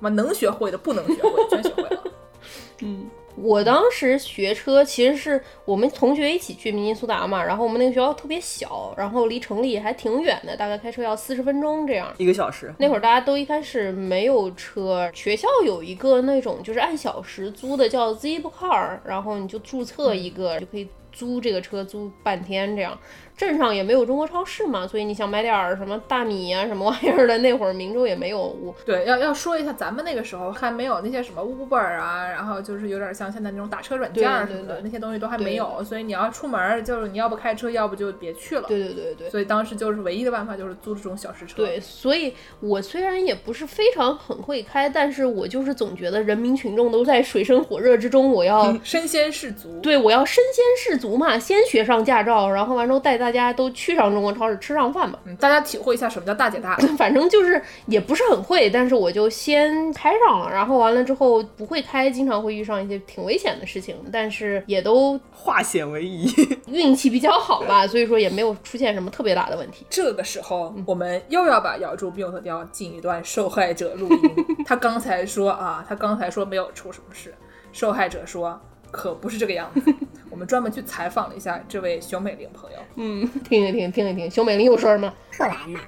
[0.00, 2.04] 我能学会的不能学会全学会了。
[2.82, 12.12] 嗯，我当时学车其实是我们同学一起去明尼苏达嘛，然后我们那个学校特别小，然后离城里还挺远的，大概开车要四十分钟这样。
[12.18, 12.74] 一个小时。
[12.78, 22.98] 那会儿大家都一开始没有车，学校有一个那种就是按小时租的叫 Zipcar，然后你就注册一个就可以租这个车租半天这样。
[23.36, 28.38] 镇上也没有中国超市嘛，所以你想买点儿什么大米啊、什么玩意儿的，那会儿明州也没有。
[28.40, 38.68] 我对，要要说一下，咱们那个时候还没有那些什么 Uber 啊，然后就是有点像现在那种打车软件儿什么的，那些东西都还没有，所以你要出门儿，就是你要不开车，要不就别去了。
[38.68, 39.30] 对对对对。
[39.30, 41.56] 所以当时就是唯一的办法就是租这种小时车。
[41.56, 49.80] 对，所以我虽然也不是非常很会开，但是我就是总觉得人民群众都在水深火热之中，我要 身先士卒。
[49.80, 55.18] 对我要身先士卒嘛，先学上驾照，然后完之后带大家都去上中国超市吃上饭吧。
[55.24, 56.76] 嗯，大家体会一下什么叫大姐大。
[56.98, 66.30] 反正就是也不是很会，但是我就先开上了，然后完了之后不会开，经常会遇上一些挺危险的事情，但是也都化险为夷。
[66.68, 69.86] 运气比较好吧，所以说也没有出现什么特别大的问题。
[69.88, 74.46] 这个时候，我们又要把咬住病特雕进一段受害者录音。
[74.66, 77.34] 他刚才说啊，他刚才说没有出什么事，
[77.72, 78.60] 受害者说
[78.94, 79.92] 可不是这个样子。
[80.30, 82.78] 我们专门去采访了一下这位熊美玲朋友。
[82.94, 85.12] 嗯，听一听，听一听，熊美玲有事儿吗？
[85.36, 85.80] 后来嘛，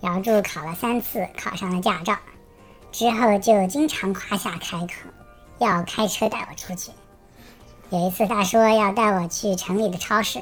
[0.00, 2.16] 姚柱考了三次，考上了驾照，
[2.90, 5.10] 之后就经常夸下开口，
[5.58, 6.90] 要开车带我出去。
[7.90, 10.40] 有一次他说要带我去城里的超市，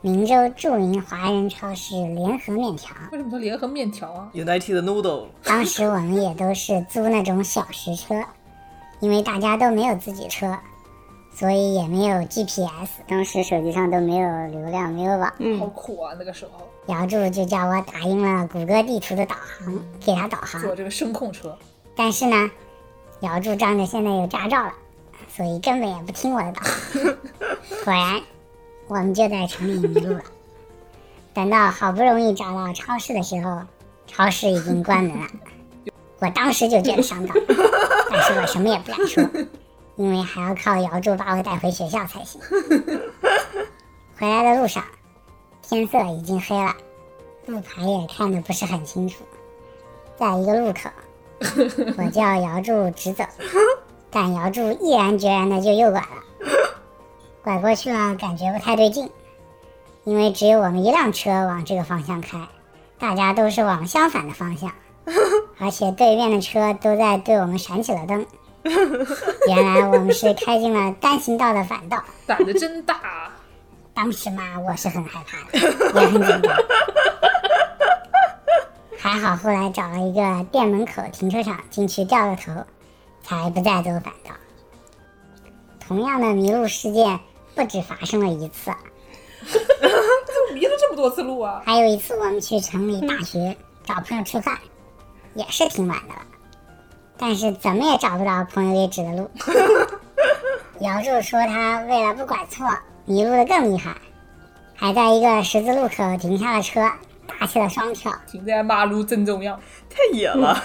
[0.00, 2.96] 明州著名华人超市联合面条。
[3.12, 8.14] 为什么叫联合面条啊？United Noodle，当时我们也都是租那种小时车，
[8.98, 10.56] 因为大家都没有自己车，
[11.40, 15.32] 所以也没有 GPS，当时手机上都没有流量，没有网。
[15.58, 16.12] 好苦啊！
[16.18, 20.60] 那个时候姚柱就叫我打印了谷歌地图的导航，给他导航。
[20.60, 21.56] 坐这个声控车，
[21.96, 22.50] 但是呢，
[23.20, 24.74] 姚柱仗着现在有驾照了，
[25.34, 27.16] 所以根本也不听我的导航。
[27.84, 28.20] 果然，
[28.86, 30.22] 我们就在城里迷路了。
[31.32, 33.62] 等到好不容易找到超市的时候，
[34.06, 35.26] 超市已经关门了。
[36.18, 37.34] 我当时就觉得上当，
[38.10, 39.24] 但是我什么也不敢说，
[40.00, 42.40] 因为还要靠姚柱把我带回学校才行。
[44.18, 44.82] 回来的路上，
[45.60, 46.74] 天色已经黑了，
[47.44, 49.22] 路牌也看得不是很清楚。
[50.16, 50.88] 在一个路口，
[51.98, 53.24] 我叫姚柱直走，
[54.10, 56.48] 但姚柱毅然决然的就右拐了。
[57.44, 59.10] 拐过去了，感觉不太对劲，
[60.04, 62.38] 因为只有我们一辆车往这个方向开，
[62.98, 64.72] 大家都是往相反的方向，
[65.60, 68.24] 而且对面的车都在对我们闪起了灯。
[69.48, 72.00] 原来我们是开进了单行道的反道。
[72.26, 73.36] 胆子真大啊！
[73.94, 75.58] 当时嘛，我是很害怕的，
[76.00, 76.56] 也很紧张。
[78.98, 82.52] 还好后来找了一个店门口停车场进去掉了头，
[83.22, 84.30] 才不再走反道。
[85.80, 87.18] 同样的迷路事件
[87.54, 88.70] 不止发生了一次，
[90.54, 91.62] 迷了这么多次路啊！
[91.64, 94.56] 还有一次我们去城里大学找朋友吃饭，
[95.34, 96.22] 也是挺晚的了，
[97.22, 99.30] 但是怎么也找不着朋友给指的路。
[100.80, 102.66] 姚柱说他为了不拐错，
[103.04, 103.94] 迷路的更厉害，
[104.74, 106.90] 还在一个十字路口停下了车，
[107.26, 110.58] 打起了双跳，停在马路正中央，太野了。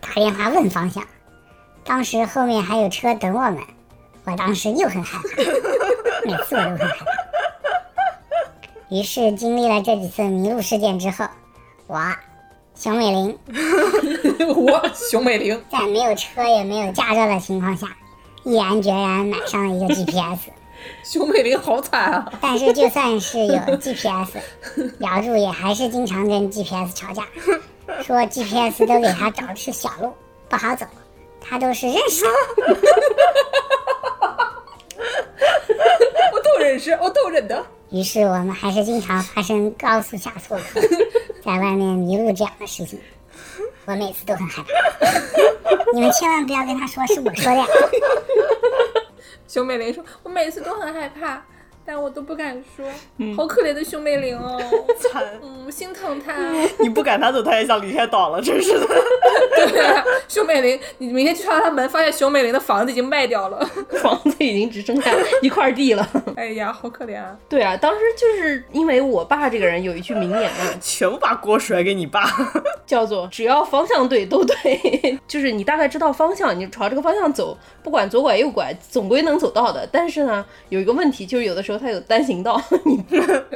[0.00, 1.04] 打电话问方向。
[1.84, 3.58] 当时后面还有车等我们，
[4.24, 7.06] 我当时又很害怕， 每次我都很害怕。
[8.88, 11.24] 于是经历了这几次迷路事件之后，
[11.86, 11.96] 我
[12.82, 13.38] 熊美玲
[14.56, 17.86] 我熊美玲，在没有车也没有驾照的情况下，
[18.42, 20.50] 毅然决然买上了一个 GPS。
[21.06, 22.32] 熊美玲好惨啊！
[22.40, 24.36] 但是就算是有 GPS，
[24.98, 27.24] 姚柱也还是经常跟 GPS 吵架，
[28.02, 30.12] 说 GPS 都给他找的是小路，
[30.48, 30.84] 不好走，
[31.40, 32.30] 他都是认识的。
[36.32, 37.64] 我都认识，我都认得。
[37.90, 40.80] 于是我们还是经常发生高速下错课，
[41.44, 43.00] 在外面迷路这样的事情，
[43.86, 45.10] 我每次都很害怕。
[45.92, 47.66] 你们千万不要跟他说是我说的呀。
[49.48, 51.44] 熊美玲说：“我每次都很害怕，
[51.84, 52.86] 但我都不敢说。
[53.36, 54.60] 好可怜的熊美玲哦，
[54.98, 56.34] 惨，嗯，心疼她。
[56.78, 58.86] 你不赶他走，他也想离开岛了，真是的。
[59.68, 63.64] 对啊，熊美玲，你明天去敲他门，发现熊美玲的房子已经卖掉了。
[64.02, 66.08] 房子已经只剩下一块地了。
[66.36, 67.36] 哎呀，好可怜啊！
[67.48, 72.22] 对啊，当时就是因为我爸这个人有一句名言啊，全部把锅甩给你爸。
[72.92, 79.88] 叫做只要方向对都对， 就是你大概知道方向，你朝这个方向走，不管左拐右拐，总归能走到的。
[79.90, 83.02] 但是呢，有一个问题，就是有的时候它有单行道， 你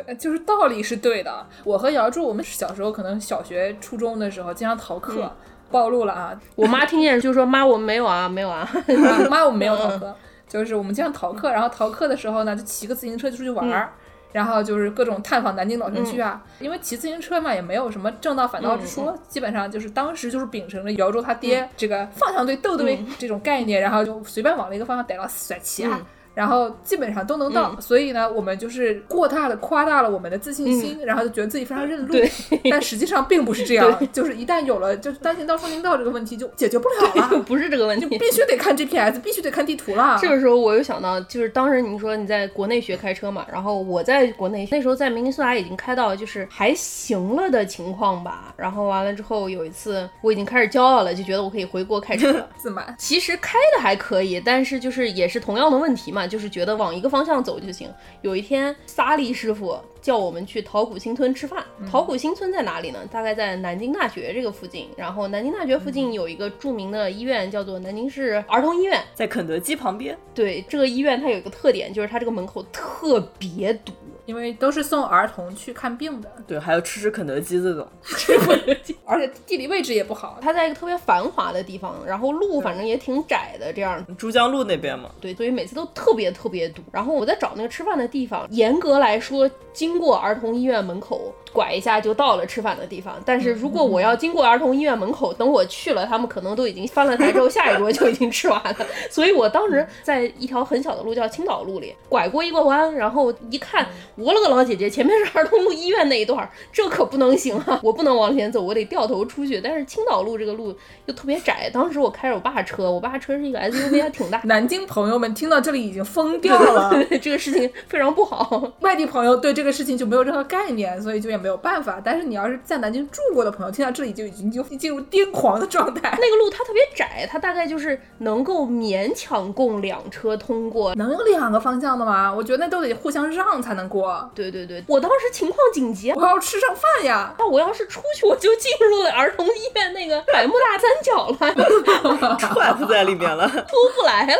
[0.06, 1.46] 呃 就是道理是对的。
[1.64, 5.30] 我和姚柱，我们小时候可能小学、初中的时候经常逃课，
[5.70, 6.40] 暴露了啊！
[6.54, 10.16] 我妈听见就说妈我们没有啊没有啊，啊妈，我们没有逃课。
[10.48, 13.92] 就是我们经常逃课，然后逃课的时候呢，就骑个自行车就出去玩儿。
[14.36, 25.98] 然后就是各种探访南京老城区啊，因为骑自行车嘛，也没有什么正道反道之说，基本上就是当时就是秉承着姚州他爹这个方向对斗对这种概念，然后就随便往了一个方向逮到甩骑啊。
[26.36, 32.14] 然后基本上都能到，所以呢，我们就是过大的夸大了我们的自信心，然后就觉得自己非常认路。
[32.70, 37.38] 但实际上并不是这样，就是一旦有了就是单行道、双行道这个问题就解决不了了。
[37.48, 40.18] 不是这个问题，必须得看 GPS，必须得看地图了。
[40.20, 48.52] 这个时候我又想到，就是当时你说你在国内学开车嘛，然后我在国内那时候在明尼苏达已经开到就是还行了的情况吧。
[48.58, 52.46] 然后完了之后有一次我已经开始骄傲了，就觉得我可以回国开车了。
[52.58, 52.94] 自满。
[52.98, 57.88] 其实开的还可以，但是就是也是同样的问题嘛，就是觉得往一个方向走就行。
[58.22, 61.64] 有一天，萨利师傅叫我们去桃谷新村吃饭。
[61.90, 62.98] 桃谷新村在哪里呢？
[63.10, 64.88] 大概在南京大学这个附近。
[64.96, 70.16] 然后南京大学附近有一个著名的医院，叫做南京市儿童医院，在肯德基旁边。
[70.34, 73.92] 对，这个医院它有一个特点，就是它这个门口特别堵。
[74.26, 84.04] 因为都是送儿童去看病的，对，还有吃吃肯德基这种， 吃肯德基，而且地理位置也不好，它在一个特别繁华的地方，然后路反正也挺窄的，这样。
[84.18, 86.82] 珠江路那边嘛，对，所以每次都特别特别堵。
[86.92, 91.32] 然后我在找那个吃饭的地方，严格来说，经过儿童医院门口。
[91.52, 98.76] 拐一下就到了吃饭的地方，但是如果我要经过儿童医院门口，等我去了，他们可能都已经翻了台之后，下一桌就已经吃完了。
[99.10, 103.86] 所以我当时在一条很小的路叫青岛路里，拐过一个弯，然后一看，
[104.16, 109.60] 我了个老姐姐，前面是儿童路医院那一段，这可不能行啊，我不能往前走，我得掉头出去。
[109.60, 114.40] 但是青岛路这个路又特别窄，当时我开着我爸车，我爸车是一个 SUV，还挺大。
[114.44, 118.72] 南京朋友们听到这里已经疯掉了，这个事情非常不好。
[118.80, 122.00] 外地朋友对这个事情就没有任何概念，所以就也没有办法。
[122.02, 126.16] 但是你要是在南京住过的朋友，听到这里就已经就进入癫狂的状态。
[126.18, 130.94] 那个路它特别窄，它大概就是能够勉强供两车通过。
[130.94, 132.32] 能有两个方向的吗？
[132.32, 134.05] 我觉得那都得互相让才能过。
[134.34, 137.34] 对对对，我当时情况紧急，我要吃上饭呀。
[137.38, 144.34] 那我要是出去，我就进入了儿童医院那个百慕大三角了， 踹不在里面了，出不来了，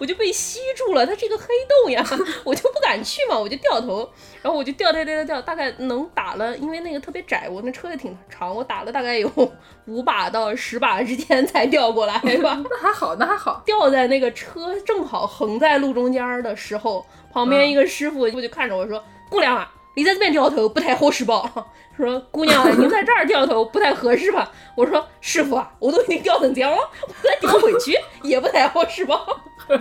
[0.00, 1.06] 我就被吸住了。
[1.06, 1.44] 它是一个黑
[1.82, 2.04] 洞呀，
[2.44, 4.08] 我就不敢去嘛，我就掉头。
[4.42, 9.30] 然后我就掉掉掉掉掉，大概能打了，因为那个特别窄，我那车也挺长，我打了大概有
[9.86, 12.62] 五把到十把之间才掉过来吧。
[12.70, 13.62] 那还好，那还好。
[13.64, 17.04] 掉在那个车正好横在路中间的时候，
[17.34, 21.50] 旁边一个师傅就看着我说：“姑娘啊，你在这边掉头不太合适吧？”
[21.96, 26.78] 说：“姑娘，您在这儿掉头不太合适吧？”我说：“师傅啊，我都已经掉成这样了，
[27.08, 29.18] 我再掉回去也不太合适吧？”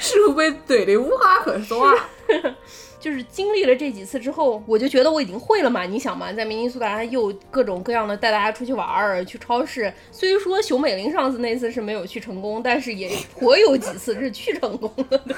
[0.00, 1.94] 师傅被怼的无话可说啊！
[3.02, 5.82] 就是经历了这几次之后，我就觉得我已经会了嘛。
[5.82, 9.92] 你想嘛，在明尼苏达又各种各样的带大家出去玩儿，去超市。
[10.12, 15.34] 虽说熊美玲上次那次是没有去成功，但是也颇有几次是去成功了的，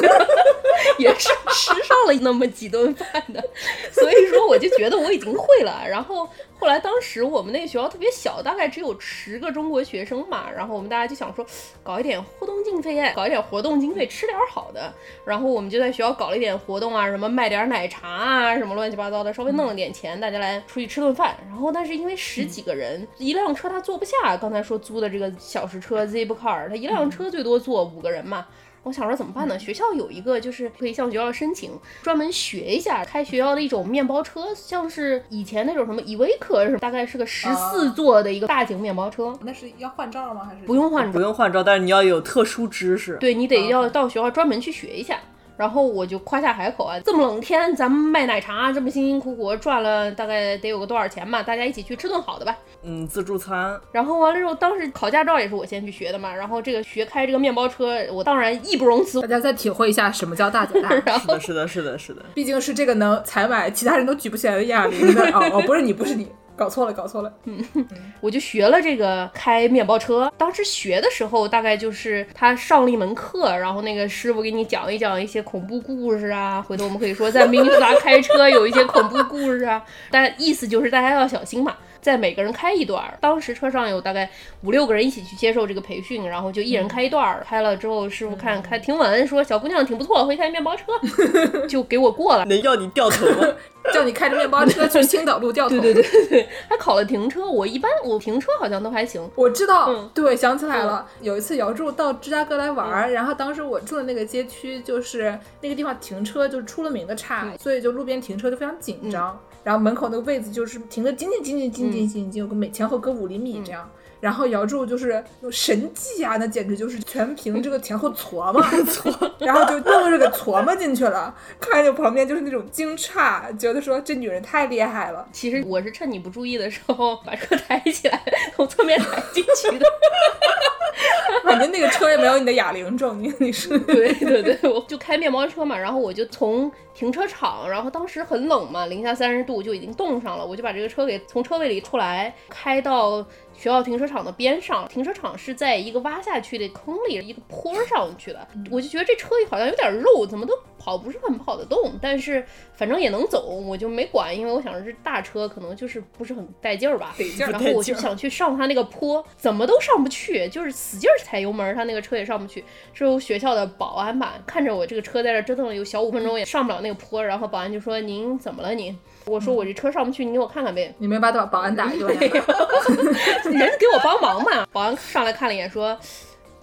[0.98, 3.42] 也是吃上了那么几顿饭的。
[3.90, 5.82] 所以说，我就觉得我已经会了。
[5.88, 6.28] 然后。
[6.58, 10.50] 后来，当时我们那个学校特别小，大概只有十个中国学生嘛。
[10.50, 11.44] 然后我们大家就想说，
[11.82, 14.90] 搞一点活动经费，搞一点活动经费，吃点好的。
[15.26, 21.36] 然后我们就在学校搞了一点活动啊，什么卖点奶茶啊，什么乱七八糟的，稍微弄了点钱，大家来出去吃顿饭。
[21.48, 24.36] 然后，但是因为十几个人，一辆车他坐不下。
[24.36, 28.46] 刚才说租的这个小时车 Zipcar，他一辆车最多坐五个人嘛。
[28.82, 29.58] 我想说怎么办呢？
[29.58, 39.36] 学校有一个就是可以向学校申请，专门学一下开学校的一种面包车，像是以前那种什么依维柯是大概是个十四座的一个大型面包车。
[39.42, 40.44] 那是要换照吗？
[40.44, 41.12] 还是不用换照？
[41.12, 43.16] 不用换照，但是你要有特殊知识。
[43.16, 45.18] 对你得要到学校专门去学一下。
[45.56, 51.42] 然后我就夸下海口啊，这么冷天咱们卖奶茶，这么辛辛苦苦赚了大概得有个多少钱吧？
[51.42, 52.56] 大家一起去吃顿好的吧。
[52.82, 53.78] 嗯，自助餐。
[53.90, 56.34] 然后完了之后，当时考驾照也是我先去学的嘛。
[56.34, 59.20] 然后这个学开这个面包车，我当然义不容辞。
[59.22, 60.90] 大家再体会一下什么叫大姐大。
[61.18, 62.22] 是的，是的，是的，是的。
[62.34, 66.28] 毕竟是这个能采买其他人都举不起来的哑铃的哦哦，不是你，不是你。
[66.56, 67.32] 搞错了，搞错了。
[67.44, 67.62] 嗯，
[68.20, 70.32] 我就学了这个开面包车。
[70.38, 76.60] 当时学的时候，大概就是他上了一门课，然后那个师傅给你讲一讲一些恐怖故事啊。
[76.66, 79.84] 回头我们可以说在明尼苏达开车有一些恐怖故事啊。
[80.10, 81.76] 但意思就是大家要小心嘛。
[82.06, 84.30] 在每个人开一段儿，当时车上有大概
[84.62, 87.44] 五六个人一起去接受这个培训，然后就一人开一段儿。
[87.44, 90.84] 开了之后，师傅看开挺稳，说小姑娘挺不错，会开面包车，
[91.66, 92.44] 就给我过了。
[92.44, 93.48] 能要你掉头吗？
[93.92, 95.78] 叫你开着面包车去青岛路掉头。
[95.82, 97.44] 对对对对，还考了停车。
[97.44, 99.28] 我一般我停车好像都还行。
[99.34, 101.04] 我知道，对，想起来了。
[101.20, 109.36] 有一次姚柱到芝加哥来玩儿，然后当时我住的那个街区就是那个地方停车就是出了名的差，所以就路边停车就非常紧张。
[109.66, 113.90] 然后门口那个位子就是停的紧紧紧紧紧紧紧紧，有个每前后隔五厘米这样。
[114.20, 125.28] 然后姚柱就是有神技啊，那简直就是全凭这个前后搓嘛 搓，然后就愣是给搓嘛进去了，看着旁边就是那种惊诧，觉得说这女人太厉害了。
[125.32, 128.22] 其实我是趁你不注意的时候把车抬起来，
[128.56, 129.86] 从侧面踩进去的。
[131.44, 143.24] 反正那个车也没有你的哑铃重，你你是对对对，我就开面包车嘛，然后我就从停车场，然后当时很冷嘛，零下三十度就已经冻上了，我就把这个车给从车位里出来，开到。
[143.58, 148.46] 学校停车场的边上，停车场是在一个挖下去的坑里，一个坡上去的。
[148.70, 151.98] 我就觉得这车好像有点漏，怎么都跑不是很跑得动。
[152.00, 152.44] 但是
[152.74, 157.14] 反正也能走，我就没管，因为我想着这大车可能就是不是很带劲儿吧。
[157.38, 162.62] 然后我就想去上它那个坡，怎么都上不去，就是使劲踩油门，它那个车也上不去。
[162.92, 168.96] 之后学校的保安吧，看着我这个车在这折腾了有小五分钟也上不了那个坡，然后保安就说：“您怎么了您？”
[169.26, 172.08] 我说：“我这车上不去，你给我看看呗。”你没把保保安打一顿？
[172.16, 174.66] 人给我帮忙嘛！
[174.72, 175.98] 保安上来看了一眼，说：“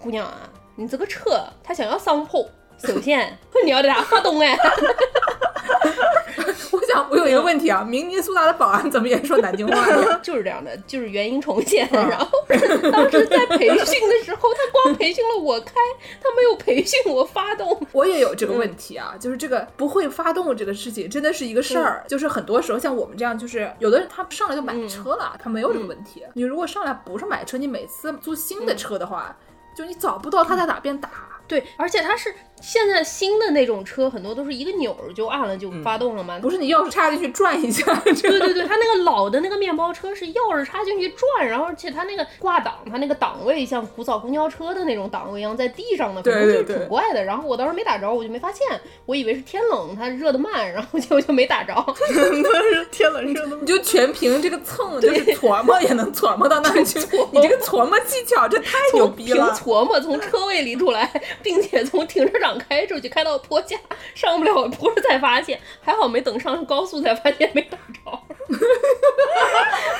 [0.00, 2.46] 姑娘啊，你这个车他想要上坡，
[2.78, 4.56] 首先你要得它发动哎。
[6.70, 10.20] ”我想我有一个问题啊，明尼苏达的保安怎么也说南京话呢？
[10.22, 11.88] 就是这样的，就是原因重现。
[11.92, 12.28] 然后
[12.90, 15.74] 当时在培训的时候，他光培训了我开，
[16.20, 17.80] 他没有培训我发动。
[17.92, 22.04] 我也有这个问题啊，就是这个不会发动这个事情真的是一个事儿。
[22.08, 26.24] 就是很多时候像我们这样，就是有的人他上来就买车了，他没有这个问题。
[26.34, 29.34] 你如果上来不是买车，你每次租新的车的话，
[29.76, 31.08] 就你找不到他在哪边打。
[31.46, 32.34] 对，而且它是。
[32.60, 36.38] 现在新的那种车很多都是一个钮儿就按了就发动了嘛？
[36.38, 37.84] 不是你钥匙插进去转一下。
[38.04, 47.22] 对对对，它那个老的那个面包车是钥匙插进去转，然后而且它那个挂档，它那个档位像古早公交车的那种档位一样在地上的，反正就是挺怪的。
[47.22, 48.66] 然后我当时没打着，我就没发现，
[49.04, 51.74] 我以为是天冷它热的慢，然后结果就没打着。
[52.08, 56.98] 那是天冷热的，你就全凭这个蹭，就是琢磨也能琢磨到那去。
[57.30, 59.52] 你这个琢磨技巧这太牛逼了！
[59.52, 61.12] 琢磨从车位里出来，
[61.42, 63.76] 并且从停车场开出去，开到坡下
[64.14, 68.20] 上不了坡才发现，还好没等上高速才发现没打着。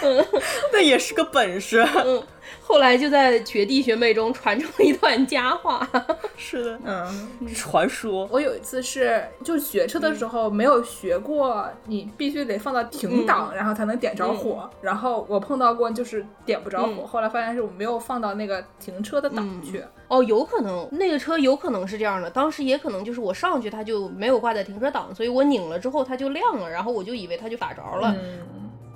[0.72, 1.86] 那也是个本事。
[2.04, 2.22] 嗯。
[2.66, 5.86] 后来就在学弟学妹中传成了一段佳话。
[6.34, 8.26] 是的，嗯，传说。
[8.32, 14.68] 我有一次是就学车的时候没有学过，你必须得放到停档，然后才能点着火。
[14.80, 19.84] 然后我碰到过就是点不着火，后来发现是我没有放到那个停车的档去。
[20.08, 28.14] 哦，有可能那个车有可能是这样的，当时也可能就是我上去它就没有挂在停车档，所以我拧了之后它就亮了，然后我就以为它就打着了。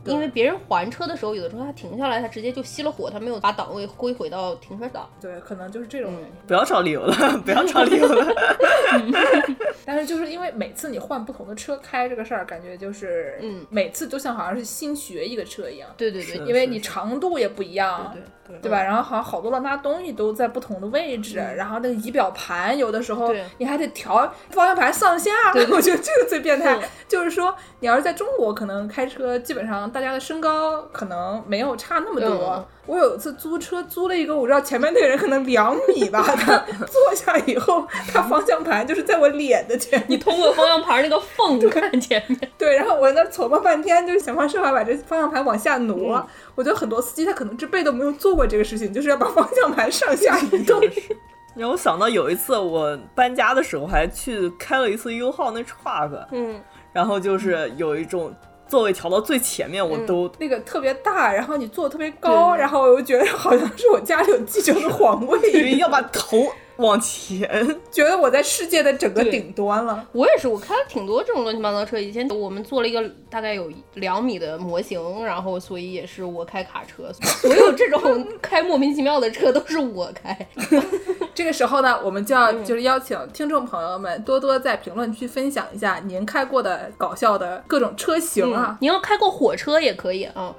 [0.09, 5.09] 因为别人还车的时候，有的时候他停下来，他直接就熄了火，他没有把档位归回到停车档。
[5.20, 6.28] 对，可能就是这种原因。
[6.46, 8.26] 不要找理由了，不要找理由了。
[9.84, 15.88] 但是就是因为每次你换不同的车开这个事儿，感觉就是，嗯，每次都像好像是新学一个车一样。
[15.96, 18.11] 对对对，因为你长度也不一样。
[18.12, 18.22] 对。
[18.48, 18.82] 对对吧？
[18.82, 24.16] 然后好像好多乱拉东西都在不同的位置，然后那个仪表盘有的时候你还得调
[24.48, 25.30] 方向盘上下。
[25.70, 32.64] 我觉得这个最变态，就是说你要是在中国，可能开车基本上大家的身高可能没有差那么多。
[32.86, 42.38] 我有一次租车租了一个，我知道前面那个人可能两米吧， 他坐下以后，他方向盘就是在我脸的前，你通过方向盘那个缝看前面。
[42.57, 46.24] 对，然后我在那琢磨半天，就是想方设法把这方向盘往下挪。
[46.55, 50.80] 我觉得很多司机他可能这辈子都没有做过这个事情，就是要把方向盘上下移动。
[51.57, 58.32] 让我想到有一次我搬家的时候，还去开了一次 U 号那 truck，嗯，然后就是有一种。
[58.69, 66.47] 座位调到最前面，我都那个特别大，然后你坐特别高，然后我又觉得好像是我家里有继承的皇位， 因为要把头。
[66.79, 67.49] 往前，
[67.91, 70.07] 觉得我在世界的整个顶端了。
[70.12, 71.99] 我也是，我开了挺多这种乱七八糟车。
[71.99, 77.12] 以前我们做了一个大概有两米的模型，然后所以也是我开卡车。
[77.12, 80.49] 所 有这种开莫名其妙的车都是我开。
[81.35, 88.76] 这个时候呢，我们就要就是邀请听众朋友们多多在评论区分享一下您开过的搞笑的各种车型啊。
[88.81, 90.55] 您要开过火车也可以啊，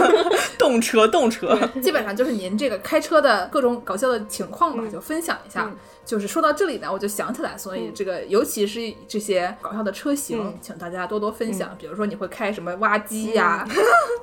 [0.58, 5.53] 动车动车，基本上就是您这个开车的各种搞笑的情况吧，就分享一下。
[5.54, 5.70] 下，
[6.04, 11.74] 就是说到这里呢，我就想起来，所以这个尤其是这些搞笑的车型，请大家多多分享。
[11.78, 13.66] 比如说你会开什么挖机呀？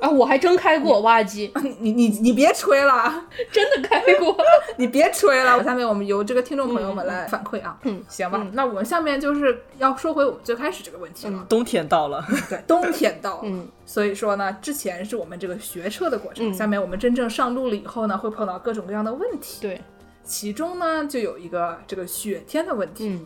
[0.02, 1.52] 啊，我还真开过挖机。
[1.80, 4.36] 你你你别吹了， 真的开过。
[4.78, 5.64] 你别吹了。
[5.64, 7.78] 下面我们由这个听众朋友们来反馈啊。
[7.84, 8.46] 嗯，行吧。
[8.54, 11.46] 那我们下面就是要说回我们最开始这个问题了。
[11.48, 13.42] 冬天到了， 对，冬天到了。
[13.44, 19.60] 嗯，所以说呢，之前是我们这个学车的过程，下面我们真正上路了以后呢，会碰到各种各样的问题。
[19.62, 19.82] 对。
[20.24, 23.10] 其中呢，就有一个这个雪天的问题。
[23.10, 23.26] 嗯，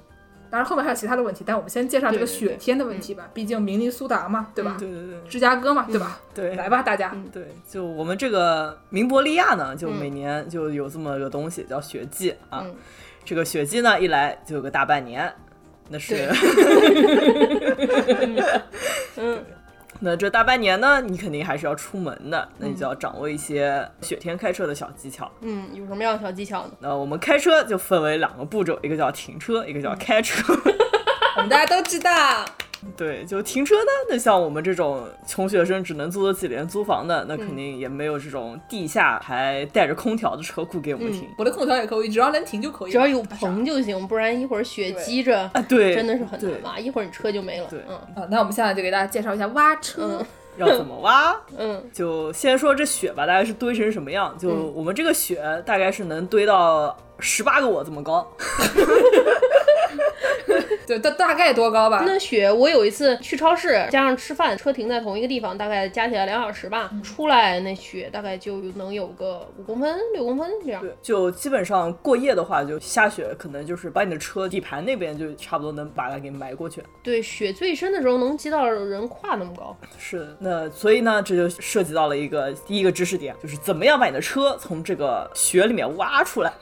[0.49, 4.75] 当然后面还有其他的问题，但我们先介绍这个雪天的问题吧，毕竟明尼苏达嘛，对吧？
[4.79, 6.19] 对对对芝加哥嘛，对吧？
[6.33, 7.15] 对，来吧，大家。
[7.31, 12.63] 对，就我们这个明伯利亚呢，就嗯每年就有这么个东西叫雪季啊。
[12.65, 12.75] 嗯
[13.23, 15.33] 这个雪季呢，一来就有个大半年，
[15.89, 16.29] 那是。
[19.17, 19.43] 嗯
[19.99, 25.31] 那这大半年呢，你肯定还是要出门的，那你就要掌握一些雪天开车的小技巧。
[25.41, 26.71] 嗯，有什么样的小技巧呢？
[26.79, 30.53] 那我们开车就分为两个步骤，一个叫停车，一个叫开车。
[31.37, 32.45] 我们大家都知道，
[32.95, 41.27] 对，就停车呢，那像我们这种穷学生只能租得起廉租房的，那肯定也没有这种地下还带着空调的车库给我们停。
[41.37, 47.67] 我的空调也可以，只要能停就可以，只要有棚就行，不然一会儿雪积着，啊，对，真的是很难挖，一会儿你车就没了。
[47.69, 50.19] 对嗯啊，那我们现在就给大家介绍一下挖车。
[50.21, 50.25] 嗯
[50.57, 51.35] 要怎么挖？
[51.57, 54.33] 嗯就先说这雪吧，大概是堆成什么样？
[54.39, 58.27] 就嗯我们这个雪大概是能堆到十八个我这么高。
[60.87, 62.03] 对，大大概多高吧？
[62.05, 66.91] 那雪，我有一次去超市，加上吃饭，车停在同一个地方，大概加起来两小时吧。
[67.03, 70.79] 出来那雪大概就能有个五公分、六公分这样。
[70.83, 76.83] 对，就基本上过夜的话，就下雪可能就是把你的车底盘那边就差不多能把它给埋过去。
[77.01, 79.75] 对，雪最深的时候能积到人胯那么高。
[79.97, 86.53] 是的，那所以呢，这就涉及到了一个第一个知识点，就是怎么样把你的车从这个雪里面挖出来。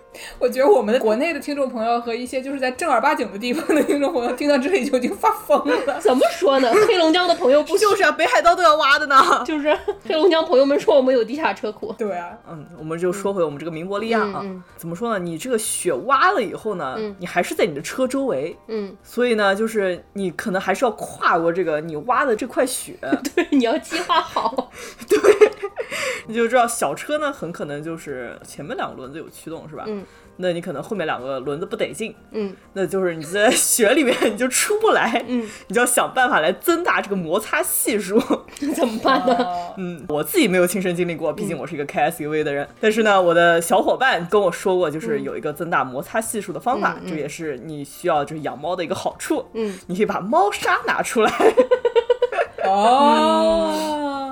[0.39, 5.99] 我觉得我们的国内的听众朋友和一些就是在正儿八经的地方的听众朋友，听到这里就已经发疯了。
[5.99, 6.71] 怎么说呢？
[6.87, 9.15] 黑龙江的朋友不就是啊，北海道都要挖的呢。
[9.45, 11.93] 就是黑龙江朋友们说我们有地下车库。
[11.97, 15.19] 对啊，嗯，我们就说回我们这个明伯利亚啊，嗯嗯怎么说呢？
[15.23, 22.95] 你这个雪挖了以后呢，嗯你还是在你的车周围，嗯，所以呢，就是你可能还是要跨过这个你挖的这块雪。
[23.35, 24.71] 对，你要计划好。
[25.07, 25.19] 对
[26.27, 29.85] 你就知道小车呢，很可能就是前面两个轮子有驱动，是吧？
[29.87, 30.05] 嗯。
[30.37, 32.55] 那你可能后面两个轮子不得劲，嗯。
[32.73, 38.19] 那就是你在雪里面你就出不来，嗯，你就要想办法来增大这个摩擦系数。
[38.75, 39.35] 怎么办呢？
[39.37, 39.73] 哦。
[39.77, 42.67] 嗯，我自己没有亲身经历过，毕竟我是一个开 SUV 的人。
[42.79, 49.45] 但是呢，我的小伙伴跟我说过，就是有一个增大摩擦系数的方法，这也是你需要就是养猫的一个好处。
[49.53, 51.31] 嗯，你可以把猫砂拿出来，
[52.65, 54.30] 哦，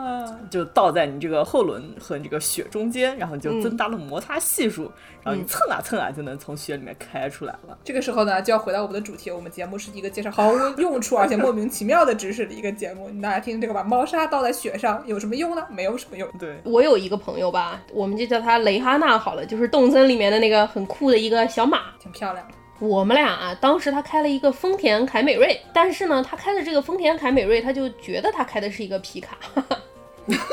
[0.50, 4.92] 就倒在你这个后轮和你这个雪中间，然后你就增大了摩擦系数，
[5.24, 7.78] 然后你蹭啊蹭啊就能从雪里面开出来了。
[7.84, 9.30] 这个时候呢，就要回到我们的主题。
[9.32, 13.10] 我们节目是一个介绍毫无用处而且莫名其妙的知识的一个节目。
[13.10, 15.66] 你大家听这个，把猫砂倒在雪上有什么用呢？
[15.70, 16.28] 没有什么用。
[16.40, 21.80] 对，我有一个朋友吧，我们就叫他雷哈娜好了，就是动森里面的那个很酷的一个小马。
[22.00, 22.54] 挺漂亮的。
[22.80, 29.38] 我们俩啊，当时他开了一个丰田凯美瑞，但是呢，他开的这个丰田凯美瑞，他就觉得他开的是一个皮卡。
[30.38, 30.46] 哈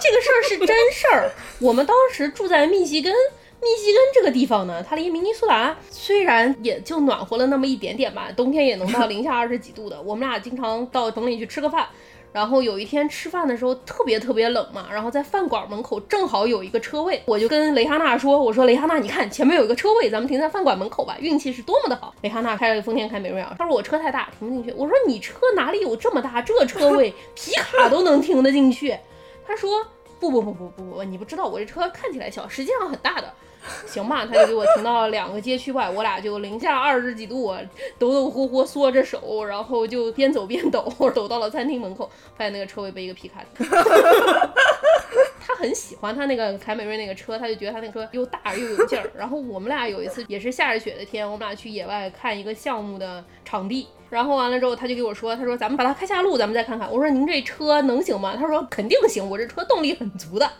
[0.00, 1.30] 这个事儿是真事儿。
[1.60, 3.12] 我们当时住在密西根，
[3.60, 10.00] 密西根这个地方呢，它离明尼苏达虽然也就暖和了那么一点点吧，冬天也能到零下二十几度的。
[10.02, 11.86] 我们俩经常到城里去吃个饭。
[12.32, 22.14] 然后有一天吃饭的时候特别特别冷嘛，然后在饭馆门口正好有一个车位，我就跟雷哈娜说：“我说雷哈娜，你看前面有一个车位，咱们停在饭馆门口吧。”运气是多么的好！
[22.22, 24.72] 雷哈娜开了个丰田凯美瑞啊，她说我车太大停不进去。
[24.78, 26.40] 我说你车哪里有这么大？
[26.40, 28.96] 这车位 皮卡都能停得进去。
[29.46, 29.86] 她说
[30.18, 33.30] 不不不不不不，你不知道我这车看起来小，实际上很大的。
[33.86, 37.54] 行吧，他就给我停到两个街区外，我俩就零下二十几度，
[37.98, 43.44] 抖抖呼呼缩着手，然后就边走边抖， 抖到了餐厅门口，发现那个车位被一个皮卡。
[45.44, 49.10] 他很喜欢他那个凯美瑞那个车，他就觉得他那个车又大又有劲儿。
[49.18, 56.90] 然后我们俩有一次也是下着雪的天，我们俩去野外看一个项目的场地，然后完了之后他就给我说，他说咱们把它开下路，咱们再看看。
[56.90, 58.34] 我说您这车能行吗？
[58.38, 60.50] 他说肯定行，我这车动力很足的。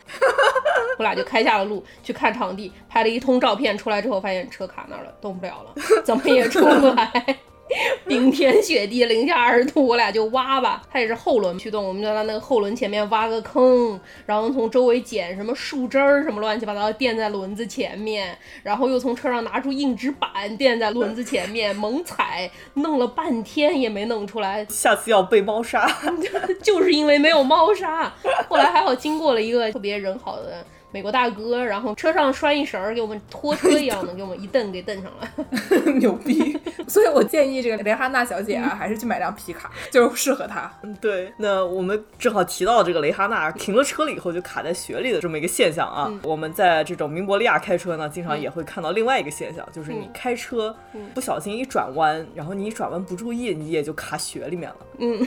[0.98, 7.38] 我俩就开下了路去看场地，拍了一通照片，出来之后发现车卡那儿了，动不了了，怎么也出不来。
[8.06, 10.82] 冰天雪地，零下二十度，我俩就挖吧。
[10.90, 25.90] 它也是后轮驱动，我们就在那个后轮前面挖个坑，然后从周围捡什么树枝儿什么乱七八糟垫在轮子前面，然后又从车上拿出硬纸板垫在轮子前面，猛踩，弄了半天也没弄出来，下次要被猫砂。
[26.62, 28.12] 就是因为没有猫砂。
[28.48, 30.64] 后来还好经过了一个特别人好的。
[30.92, 35.92] 美国大哥，然后车上拴一绳儿，给我们拖车一样的，给我们一蹬给蹬上来。
[35.98, 36.56] 牛逼！
[36.86, 40.70] 所以我建议这个雷哈娜小姐啊，还是去买辆皮卡，就是适合她。
[41.00, 46.12] 对，那我们正好提到这个雷哈娜停了车了以后就卡在雪里的这么一个现象啊。
[46.22, 50.74] 我们在这种明伯利亚开车呢，经常也会看到另外一个现象，就是你开车
[51.14, 54.76] 不小心一转弯，然后你一转弯不注意，你也就卡雪里面了。
[54.98, 55.26] 嗯，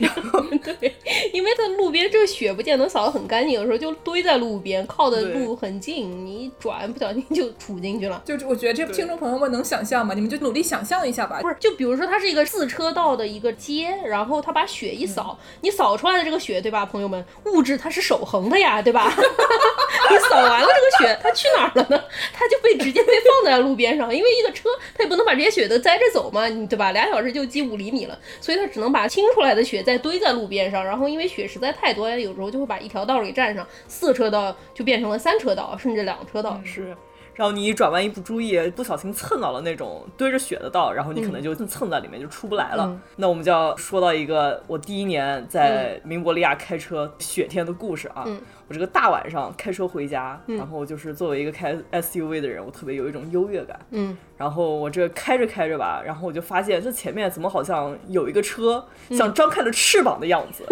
[0.00, 0.40] 然后
[0.80, 0.92] 对，
[1.32, 8.22] 因为在路边这个雪不见得扫得很干净，有时候就堆在路边，靠的路很近，你一转不小心就杵进去了。
[8.24, 10.14] 就我觉得这听众朋友们能想象吗？
[10.14, 11.40] 你们就努力想象一下吧。
[11.42, 19.12] 不是，就比如说它是一个四车道的一个街，然后他把雪一扫，你扫出来的这个雪，对吧，朋友们，物质它是守恒的呀，对吧？
[20.08, 22.02] 你扫完了这个雪，它去哪儿了呢？
[22.32, 26.92] 它就被直接被放在路边上，因为一个车它也不能把这些雪都栽着走嘛，你对吧？
[26.92, 36.58] 俩小时就积五厘米了，所以它只能把清出来的雪再堆在路边上，然后因为雪实在太多，有时候就会把一条道给占上，四车道就变成了三车道，甚至两车道。
[36.64, 36.96] 是。
[37.34, 42.98] 然后你一转弯一不注意，不小心蹭到了那种堆着雪的道，然后你可能就蹭在里面就出不来了。
[43.16, 48.24] 那我们就要说到一个我第一年在明伯利亚开车雪天的故事啊。
[48.68, 53.78] 我这个大晚上开车回家，然后就是作为一个开 SUV 的人，我特别有一种优越感。
[53.90, 60.64] 嗯，然后我这开着开着吧，然后我就发现这前面怎么好像有一个车像张开了翅膀的样子，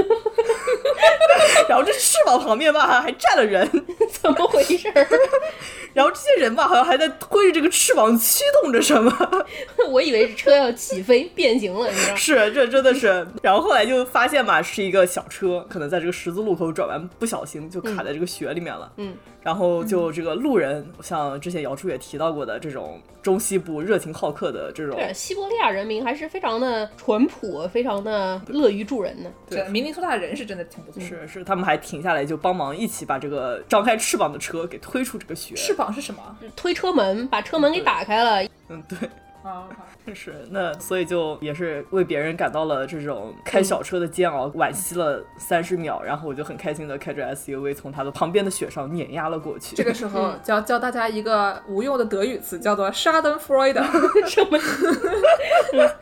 [1.68, 3.68] 然后这翅膀旁边吧还站了人，
[4.11, 4.89] 怎么回事？
[5.95, 9.47] 然后这些人吧好像还在推着这个翅膀驱动着什么，
[9.89, 12.16] 我以为是车要起飞变形了，你知道？
[12.16, 13.24] 是，这真的是。
[13.41, 17.85] 然后后来就发现嘛，是一个小车，可能在这个十字路口转弯不小心就。
[17.85, 19.14] 卡在这个雪里面了，嗯，
[19.45, 29.31] 然后就这个路人，像之前姚初也提到过的这种中西部热情好客的这种，对，西伯利亚人民还是非常的淳朴，非常的乐于助人的。
[29.49, 31.01] 对，明尼苏达人是真的挺不错。
[31.03, 35.55] 是是，他们还停下来就帮忙一起把这个张开翅膀的车给推出这个雪。
[35.55, 36.37] 翅膀是什么？
[36.57, 38.49] 推车门，把车门给打开了。
[38.71, 39.09] 嗯，对。
[39.45, 39.69] 啊，
[40.15, 49.77] 是那，所以就也是为别人感到了这种开小车的煎熬，惋惜了三十秒，然后我就很开心的开着 SUV 从他的旁边的雪上碾压了过去。
[49.77, 53.85] 这个时候教教大家一个无用的德语词，叫做 Schadenfreude，
[54.27, 54.59] 什么？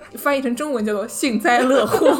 [0.17, 2.17] 翻译成中文叫做幸灾乐祸。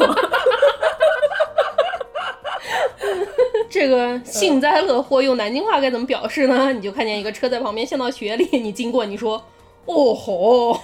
[3.69, 6.73] 这个幸灾乐祸用南京话该怎么表示呢？
[6.73, 9.41] 你就看见一个车在旁边陷到雪里，你经过，你说。
[9.85, 10.79] 哦吼！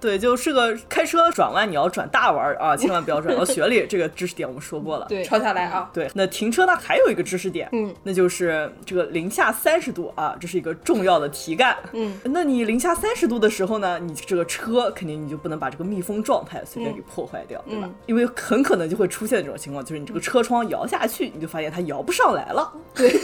[0.00, 3.86] 对，就是个开车转弯，你要转大弯啊，千万不要转到雪里。
[3.86, 5.90] 这个知识点我们说过了，对，抄下来啊。
[5.92, 11.76] 对，那停车呢，还有一个知识点，嗯，那就是这个零下三十度啊，这是一个重要的题干。
[11.92, 17.90] 嗯，那你零下三十度的时候呢，你这个车肯定你就不能把这个密封状态随便给破坏掉，对吧？
[18.06, 22.72] 因为很可能就会出现这种情况，就是你这个车窗摇下去，你就发现它摇不上来了。
[22.94, 23.12] 对。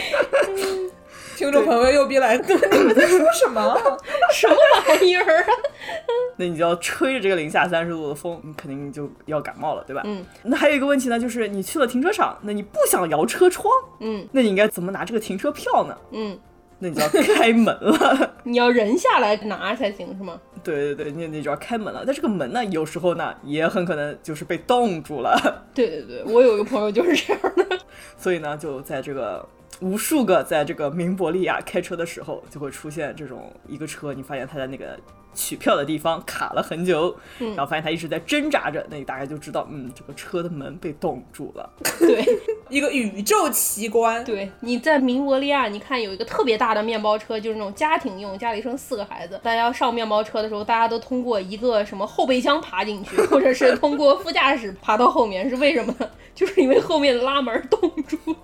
[1.36, 3.80] 听众朋友又逼来了，你们在说什么？
[4.30, 4.54] 什么
[4.86, 5.46] 玩意儿啊？
[6.36, 10.02] 那你就要吹着这个零下三十度的风，你肯定就要感冒了，对吧？
[10.04, 10.22] 嗯。
[10.42, 15.96] 那还有一个问题呢，就是你去了停车场，那你不想摇车窗，嗯，那你应该怎么拿这个停车票呢？
[16.12, 16.38] 嗯，
[16.78, 18.34] 那你就要开门了。
[18.44, 20.38] 你要人下来拿才行，是吗？
[20.62, 22.02] 对对对，你你就要开门了。
[22.04, 25.64] 但这个门呢，有时候呢，也很可能就是被冻住了。
[25.72, 27.78] 对对对，我有一个朋友就是这样的。
[28.18, 29.48] 所以呢，就在这个。
[29.80, 34.98] 无数个在这个明伯利亚开车的时候，就会出现这种一个车，你发现他在那个
[35.34, 41.70] 取票的地方卡了很久，然后发现他一直在挣扎着，那你大概就知道，嗯，这个车的门被冻住了。
[41.98, 42.24] 对，
[42.68, 44.22] 一个宇宙奇观。
[44.24, 56.10] 对，你在明伯利亚，你看有一个特别大的面包车，就是那种家庭用，家里生四个孩子，大家要上面包车的时候，大家都通过一个什么后备箱爬进去， 或者是通过副驾驶爬到后面，是为什么呢？
[56.34, 58.36] 就是因为后面的拉门冻住了。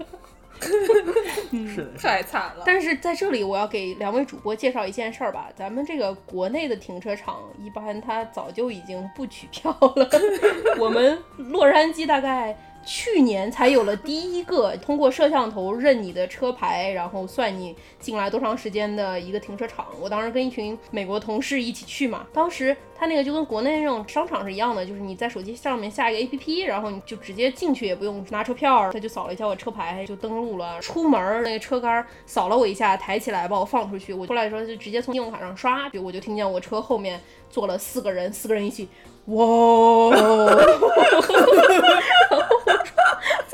[1.67, 2.63] 是的，太惨了。
[2.65, 5.49] 但是在这里，我要给两位主播介绍一件事儿吧。
[5.55, 10.09] 咱们这个国内的停车场，一般它早就已经不取票了。
[10.79, 12.57] 我们洛杉矶大概。
[12.87, 19.87] 去年才有了第一个通过摄像头认你的车牌，然后算你进来多长时间的一个停车场。
[20.01, 30.81] 我当时跟一群美国同事一起去嘛，当时他那个就跟国内那种商场是一样的，就是你在手机上面下一个 APP，然后你就直接进去，也不用拿车票，他就扫了一下我车牌就登录了。
[30.81, 34.15] 出门那个车杆扫了我一下，抬起来把我放出去。
[34.15, 37.21] 我出来的时候就直接从信用卡上刷，就我就听见我车后面
[37.51, 38.89] 坐了四个人，四个人一起。
[39.27, 39.37] 哇！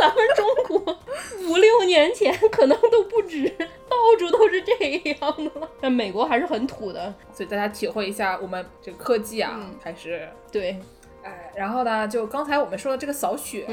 [0.03, 0.99] 咱们中国
[1.49, 3.49] 五六年前可能都不止，
[3.89, 4.75] 到处都是这
[5.13, 5.61] 样的。
[5.61, 5.71] 了。
[5.81, 10.77] 但美国还是很土的，所以大家体会一下我们这个科技啊，还是对。
[11.23, 13.65] 哎，然后呢，就刚才我们说的这个扫雪